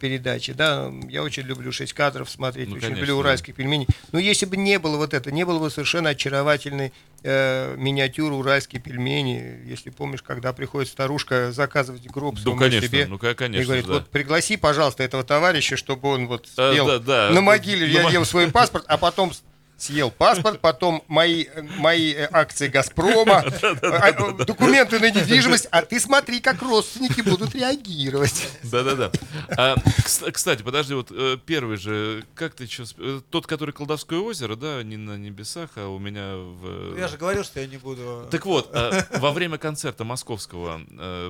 [0.00, 3.88] передачи, да, я очень люблю 6 кадров смотреть, Ну, очень конечно, люблю уральских пельменей.
[4.12, 6.92] Но если бы не было вот это, не было бы совершенно очаровательной
[7.24, 13.18] э, миниатюры уральские пельмени, если помнишь, когда приходит старушка заказывать гроб Ну, конечно, себе, ну,
[13.18, 13.94] конечно, и говорит, да.
[13.94, 17.30] вот пригласи, пожалуйста, этого товарища, чтобы он вот А, съел да, да.
[17.30, 19.32] на могиле, На я ел свой паспорт, а потом
[19.76, 21.46] съел паспорт, потом мои,
[21.78, 27.54] мои э, акции «Газпрома», а, э, документы на недвижимость, а ты смотри, как родственники будут
[27.54, 28.48] реагировать.
[28.62, 29.12] Да-да-да.
[29.56, 32.94] А, кс- кстати, подожди, вот э, первый же, как ты сейчас...
[33.30, 36.92] Тот, который Колдовское озеро, да, не на небесах, а у меня в...
[36.92, 38.28] Ну, Я же говорил, что я не буду...
[38.30, 40.80] Так вот, а, во время концерта московского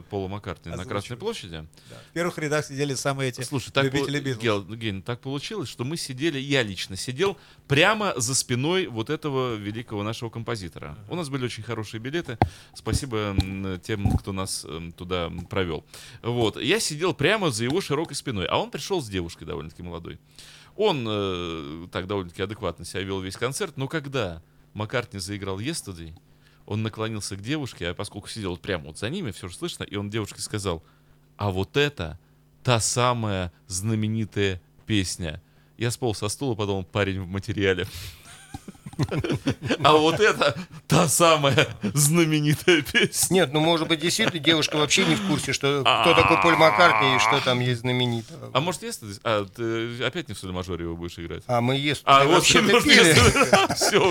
[0.09, 0.87] Пола Маккартни на.
[0.87, 1.97] Красной площади, Да.
[2.11, 4.67] В первых рядах сидели самые эти слушай, так, любители Битлз.
[4.77, 7.37] Ген, так получилось, что мы сидели, я лично сидел
[7.69, 10.97] прямо за спиной вот этого великого нашего композитора.
[11.09, 12.39] У нас были очень хорошие билеты.
[12.75, 13.37] Спасибо
[13.83, 15.85] тем, кто нас м, туда провел.
[16.23, 16.61] Вот.
[16.61, 20.19] Я сидел прямо за его широкой спиной, а он пришел с девушкой довольно-таки молодой.
[20.77, 24.43] Он э, так довольно-таки адекватно себя вел весь концерт, но когда
[24.75, 26.13] Маккартни заиграл Yesterday,
[26.67, 29.85] он наклонился к девушке, а поскольку сидел вот прямо вот за ними, все же слышно,
[29.85, 30.83] и он девушке сказал,
[31.37, 32.19] а вот это
[32.63, 35.41] та самая знаменитая песня.
[35.79, 37.87] Я сполз со стула, подумал, парень в материале.
[39.85, 40.57] А вот это
[40.87, 43.35] та самая знаменитая песня.
[43.35, 47.17] Нет, ну может быть действительно девушка вообще не в курсе, что кто такой Поль Маккартни
[47.17, 48.51] и что там есть знаменитого.
[48.55, 49.03] А может, есть?
[49.23, 51.43] А, ты опять не в соль мажоре его будешь играть?
[51.47, 52.03] А мы есть.
[52.07, 52.43] А, вот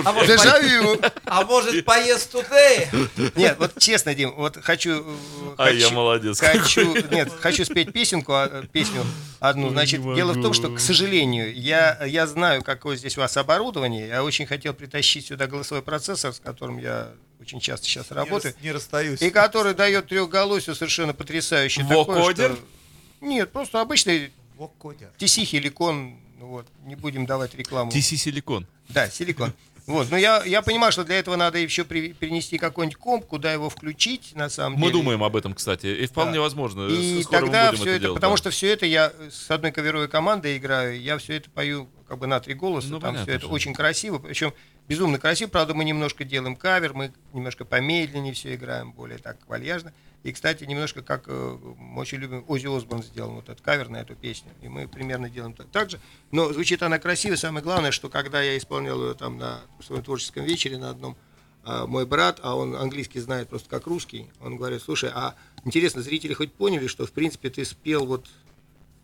[0.06, 1.00] А может, Дежавю.
[1.26, 2.88] А может, поезд тудей?
[3.36, 5.04] Нет, вот честно, Дим, вот хочу...
[5.04, 6.40] э, А я молодец.
[6.40, 9.04] Хочу, нет, хочу спеть песенку, а, песню
[9.50, 9.70] одну.
[9.70, 13.36] Значит, не дело в том, что, к сожалению, я, я знаю, какое здесь у вас
[13.38, 14.08] оборудование.
[14.08, 18.54] Я очень хотел притащить сюда голосовой процессор, с которым я очень часто сейчас работаю.
[18.62, 19.22] Не расстаюсь.
[19.22, 21.82] И который дает трехголосию совершенно потрясающий.
[21.84, 22.52] такое, Вокодер?
[22.54, 25.10] что- Нет, просто обычный Вокодер.
[25.18, 26.18] TC Хеликон.
[26.40, 27.92] Вот, не будем давать рекламу.
[27.92, 28.68] TC Силикон.
[28.90, 29.54] Да, силикон.
[29.88, 33.54] Вот, но я, я понимаю, что для этого надо еще при- перенести какой-нибудь комп, куда
[33.54, 34.94] его включить, на самом Мы деле.
[34.94, 35.86] думаем об этом, кстати.
[35.86, 36.42] И вполне Да.
[36.42, 36.88] возможно.
[36.88, 38.38] И скоро мы тогда будем все это, делать, потому да.
[38.38, 42.26] что все это я с одной коверовой командой играю, я все это пою как бы
[42.28, 43.52] на три голоса, Ну, там понятно все это же.
[43.54, 44.54] очень красиво, причем
[44.88, 49.94] безумно красиво, правда мы немножко делаем кавер, мы немножко помедленнее все играем, более так вальяжно.
[50.26, 53.98] И, кстати, немножко как э, мы очень любим, Ози Осборн сделал вот этот кавер на
[53.98, 56.00] эту песню, и мы примерно делаем так, же.
[56.32, 60.44] Но звучит она красиво, самое главное, что когда я исполнял ее там на своем творческом
[60.44, 61.16] вечере на одном,
[61.64, 66.02] а, мой брат, а он английский знает просто как русский, он говорит, слушай, а интересно,
[66.02, 68.26] зрители хоть поняли, что в принципе ты спел вот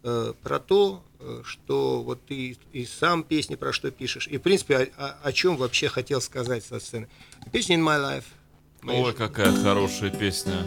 [0.03, 4.41] э, про то, э, что вот ты и сам песни про что пишешь, и в
[4.41, 7.07] принципе о- о чем вообще хотел сказать со сцены.
[7.51, 8.26] Песня In My Life.
[8.88, 10.63] Ой, какая хорошая песня.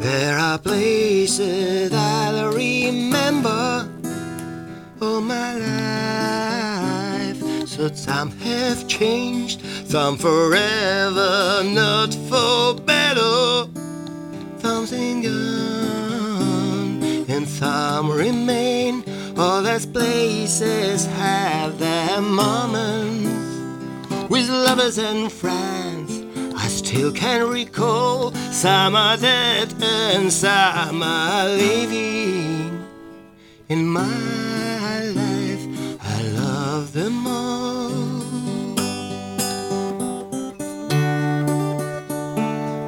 [0.00, 3.88] There are places I'll remember
[5.00, 7.40] all my life.
[7.68, 13.68] So some have changed, some forever, not for better.
[14.60, 19.04] Something gone, and some remain.
[19.38, 23.28] All those places have their moments
[24.28, 26.24] with lovers and friends.
[26.56, 32.84] I still can recall some are dead and some are living.
[33.68, 35.64] In my life,
[36.02, 37.78] I love them all.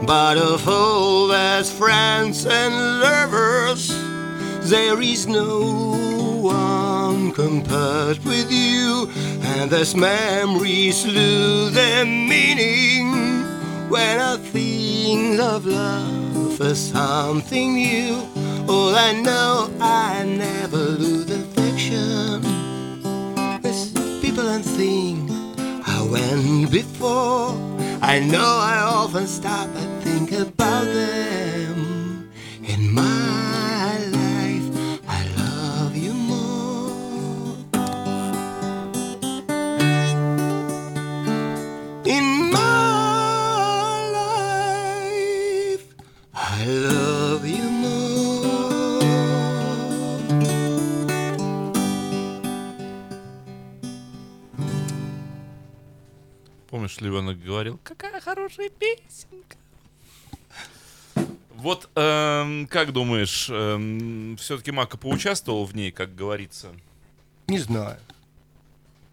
[0.04, 3.86] But of all those friends and lovers,
[4.68, 6.09] there is no
[6.50, 9.08] one compared with you,
[9.42, 13.06] and those memories lose their meaning
[13.88, 18.14] when I think of love as something new.
[18.68, 22.42] All I know, I never lose affection
[23.62, 25.30] with people and things
[25.94, 27.50] I went before.
[28.02, 31.39] I know I often stop and think about them.
[56.90, 59.56] Помнишь, Левенок говорил, какая хорошая песенка.
[61.54, 63.44] Вот, эм, как думаешь,
[64.40, 66.68] все-таки Мака поучаствовал в ней, как говорится?
[67.46, 67.98] Не знаю.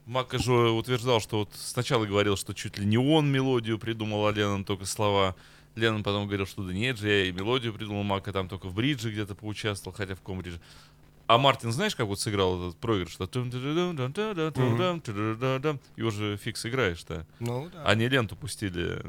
[0.05, 4.31] Мака же утверждал, что вот сначала говорил, что чуть ли не он мелодию придумал, а
[4.31, 5.35] Леннон только слова.
[5.75, 8.73] Леннон потом говорил, что да нет же, я и мелодию придумал, Мака там только в
[8.73, 10.61] бридже где-то поучаствовал, хотя в каком бридже.
[11.27, 13.13] А Мартин, знаешь, как вот сыграл этот проигрыш?
[13.13, 13.27] что
[15.97, 17.25] Его же фиг сыграешь-то.
[17.39, 17.83] Ну да.
[17.83, 19.01] Они ленту пустили,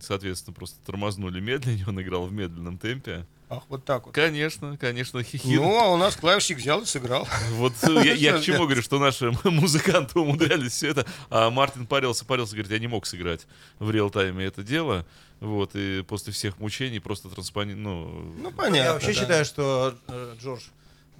[0.00, 3.26] соответственно, просто тормознули медленнее, он играл в медленном темпе.
[3.48, 4.14] Ах, вот так вот.
[4.14, 5.56] Конечно, конечно, хихи.
[5.56, 7.28] Ну, а у нас клавишник взял и сыграл.
[7.52, 11.86] Вот э, я, я к чему говорю, что наши музыканты умудрялись все это, а Мартин
[11.86, 13.46] парился, парился, говорит, я не мог сыграть
[13.78, 15.06] в реал-тайме это дело,
[15.40, 17.74] вот, и после всех мучений просто транспони...
[17.74, 18.32] ну...
[18.38, 18.76] Ну, понятно.
[18.76, 19.14] Я вообще да.
[19.14, 20.62] считаю, что э, Джордж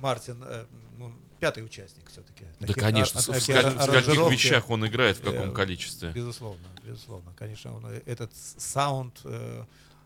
[0.03, 0.67] Мартин э,
[0.99, 2.45] ну, пятый участник все-таки.
[2.61, 6.11] да, конечно, в, сколь- в каких вещах он играет, в каком э, количестве.
[6.11, 7.33] Безусловно, безусловно.
[7.37, 9.21] Конечно, он, э, этот саунд...
[9.25, 9.65] э,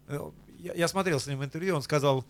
[0.09, 2.25] э, я, я смотрел с ним интервью, он сказал,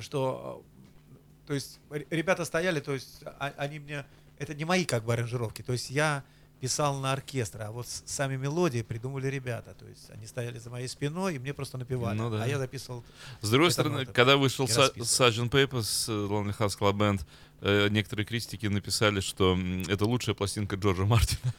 [0.00, 0.64] что...
[1.12, 4.04] э, То есть ребята стояли, то есть а- они мне...
[4.38, 5.62] Это не мои как бы аранжировки.
[5.62, 6.24] То есть я
[6.64, 9.74] писал на оркестр, а вот сами мелодии придумали ребята.
[9.78, 12.16] То есть они стояли за моей спиной и мне просто напевали.
[12.16, 12.42] Ну да.
[12.42, 13.04] А я записывал...
[13.42, 15.34] С другой стороны, надо когда вышел и Са- расписывать.
[15.36, 15.50] Sgt.
[15.50, 17.20] Pepper's э, Lonely Hearts Club Band,
[17.60, 19.58] э, некоторые критики написали, что
[19.88, 21.52] это лучшая пластинка Джорджа Мартина.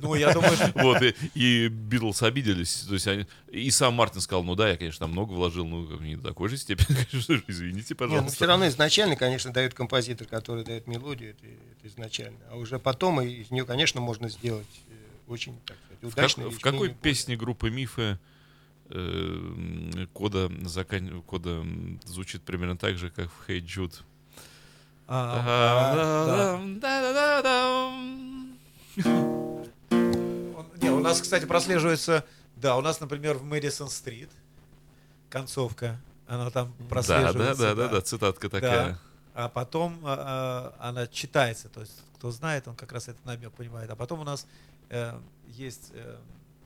[0.00, 0.72] Ну, я думаю, что...
[0.76, 2.84] Вот, и, и Битлз обиделись.
[2.88, 5.86] То есть они, и сам Мартин сказал, ну да, я, конечно, там много вложил, ну,
[6.00, 8.36] не до такой же степени, конечно, извините, ну пожалуйста.
[8.36, 12.38] все равно изначально, конечно, дает композитор, который дает мелодию, это, это изначально.
[12.50, 14.92] А уже потом из нее, конечно, можно сделать э,
[15.30, 16.50] очень, так сказать, В, как- удачно.
[16.50, 18.18] в какой песне группы Мифы
[18.88, 21.64] э, кода, закан- кода
[22.06, 23.94] звучит примерно так же, как в Hey Jude?
[25.12, 26.58] А,
[28.96, 29.39] Не,
[31.00, 32.24] у нас, кстати, прослеживается...
[32.56, 34.30] Да, у нас, например, в Мэдисон Стрит
[35.30, 37.62] концовка, она там Да, да, прослеживается.
[37.62, 38.88] да, да, да, цитатка такая.
[38.90, 38.98] Да.
[39.32, 43.52] А потом а, а, она читается, то есть кто знает, он как раз этот намек
[43.52, 43.88] понимает.
[43.88, 44.46] А потом у нас
[44.90, 46.18] э, есть, э,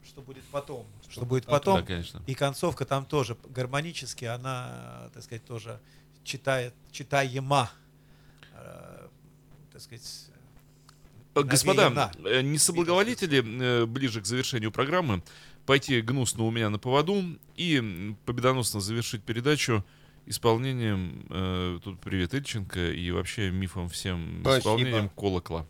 [0.05, 2.23] что будет потом, что, будет потом, Да, конечно.
[2.27, 5.79] и концовка там тоже гармонически, она, так сказать, тоже
[6.25, 7.71] читает, читаема,
[8.55, 9.09] э,
[9.73, 10.31] так сказать.
[11.35, 12.13] Э, Господа, навеяна.
[12.25, 15.23] э, не соблаговолите ли э, ближе к завершению программы
[15.67, 17.25] пойти гнусно у меня на поводу
[17.57, 19.85] и победоносно завершить передачу
[20.27, 24.59] исполнением, э, тут привет Ильченко и вообще мифом всем Спасибо.
[24.61, 25.67] исполнением колокла.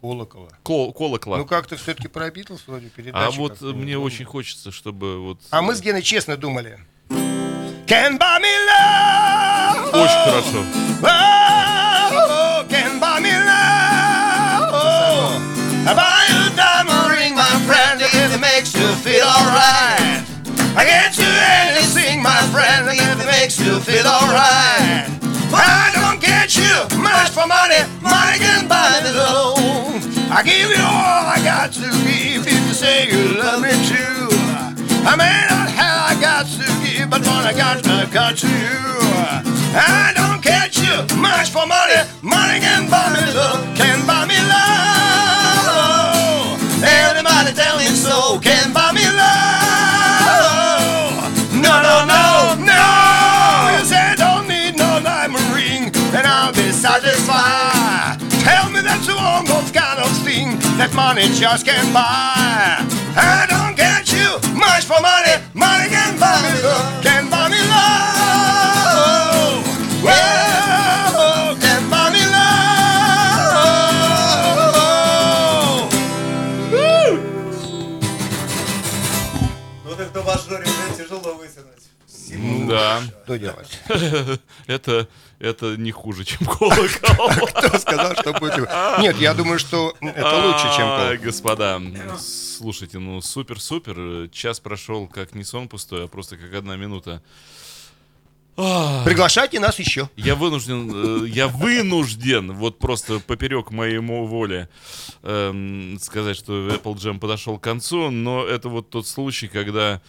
[0.00, 0.48] Колокола.
[0.64, 1.38] Кол- колокла.
[1.38, 3.14] Ну как-то все-таки про Битлз вроде передачи.
[3.24, 4.00] а вот мне помню.
[4.00, 5.40] очень хочется, чтобы вот...
[5.50, 6.80] А мы с Геной честно думали.
[7.08, 9.90] Can buy me love.
[9.92, 10.64] Очень хорошо.
[15.82, 20.22] I buy you a diamond ring, my friend, if it makes you feel alright.
[20.78, 25.10] I get you anything, my friend, if it makes you feel alright.
[25.50, 26.70] I don't get you
[27.02, 29.98] much for money, money can buy me love.
[30.30, 34.30] I give you all I got to give if you say you love me too.
[35.02, 38.46] I may not have I got to give, but what I got, I got to
[38.46, 39.02] you.
[39.74, 44.38] I don't get you much for money, money can buy me love, can buy me
[44.46, 44.91] love.
[48.42, 50.42] Can buy me love.
[51.54, 52.82] No, no, no, no.
[53.78, 58.18] You say I don't need no diamond ring, and I'll be satisfied.
[58.42, 62.82] Tell me that you want those kind of thing that money just can't buy.
[63.14, 67.02] I don't get you much for money, money can buy me love,
[82.72, 83.02] Да.
[83.24, 83.80] Что делать?
[84.66, 85.08] это,
[85.38, 87.46] это не хуже, чем колокол.
[87.54, 88.68] Кто сказал, что будет?
[89.00, 91.24] Нет, я думаю, что это лучше, чем колокол.
[91.24, 91.82] Господа,
[92.18, 94.28] слушайте, ну супер-супер.
[94.30, 97.22] Час прошел как не сон пустой, а просто как одна минута.
[98.54, 100.10] Приглашайте нас еще.
[100.16, 104.68] Я вынужден, э, я вынужден, вот просто поперек моему воле
[105.22, 110.02] эм, сказать, что Apple Jam подошел к концу, но это вот тот случай, когда,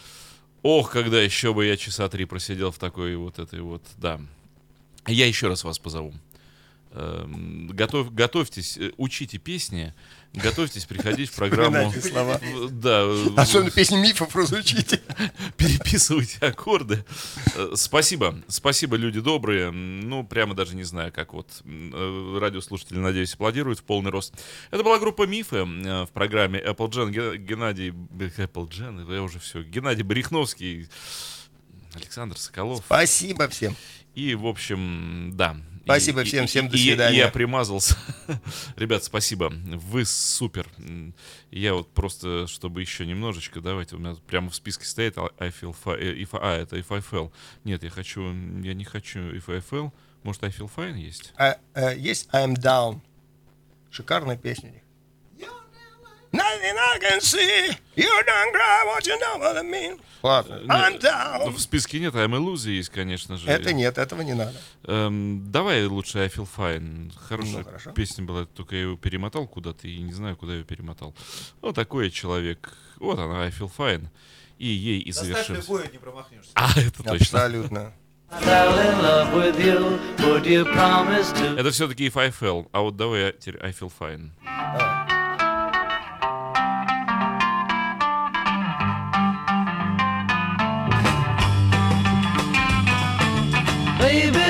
[0.64, 4.20] ох, когда еще бы я часа три просидел в такой вот этой вот, да.
[5.06, 6.14] Я еще раз вас позову.
[6.92, 9.94] Эм, готов, готовьтесь, э, учите песни,
[10.34, 11.92] готовьтесь приходить в программу.
[11.94, 12.40] Слова.
[12.70, 13.06] Да,
[13.38, 15.02] Особенно песни мифов разучите.
[15.58, 17.06] переписывайте аккорды.
[17.56, 19.72] Э, Спасибо, спасибо, люди добрые.
[19.72, 24.34] Ну, прямо даже не знаю, как вот э, радиослушатели, надеюсь, аплодируют в полный рост.
[24.72, 27.10] Это была группа Мифы э, в программе Apple Gen.
[27.12, 27.90] Ге- Геннадий...
[27.90, 29.64] Apple Gen, я уже все.
[29.64, 30.88] Геннадий Брехновский,
[31.94, 32.84] Александр Соколов.
[32.86, 33.76] Спасибо всем.
[34.16, 35.58] И, в общем, да.
[35.84, 37.18] Спасибо И- всем, и- всем до и и свидания.
[37.18, 37.98] я примазался.
[38.78, 39.50] Ребят, спасибо.
[39.54, 40.68] Вы супер.
[41.52, 45.76] Я вот просто, чтобы еще немножечко, давайте, у меня прямо в списке стоит I feel
[45.86, 47.32] э, if а, это if I fell.
[47.66, 48.22] Нет, я хочу,
[48.62, 49.92] я не хочу if I fell.
[50.24, 51.34] Может, I feel fine есть?
[51.38, 53.02] А, э, есть I'm Down.
[53.92, 54.70] Шикарная песня.
[54.70, 54.83] у них.
[56.34, 57.78] Nothing I can see.
[57.96, 60.00] You don't cry what you know what I mean.
[60.24, 60.62] Ладно.
[60.68, 61.52] I'm Ну, down.
[61.52, 63.48] в списке нет, I'm a loser есть, конечно же.
[63.48, 64.54] Это нет, этого не надо.
[64.86, 67.12] Эм, давай лучше I Feel Fine.
[67.28, 67.92] Хорошая Ну, хорошо.
[67.92, 71.14] песня была, только я ее перемотал куда-то и не знаю, куда я ее перемотал.
[71.62, 72.74] Вот такой я человек.
[72.98, 74.08] Вот она, I Feel Fine.
[74.58, 75.62] И ей и Заставь завершился.
[75.62, 76.52] любую, не промахнешься.
[76.56, 77.14] А, это точно.
[77.44, 77.94] Абсолютно.
[78.32, 80.00] fell in love with you.
[80.26, 81.60] Would you promise to?
[81.60, 82.68] Это все-таки If I Fell.
[82.72, 84.32] А вот давай я теперь I Feel Fine.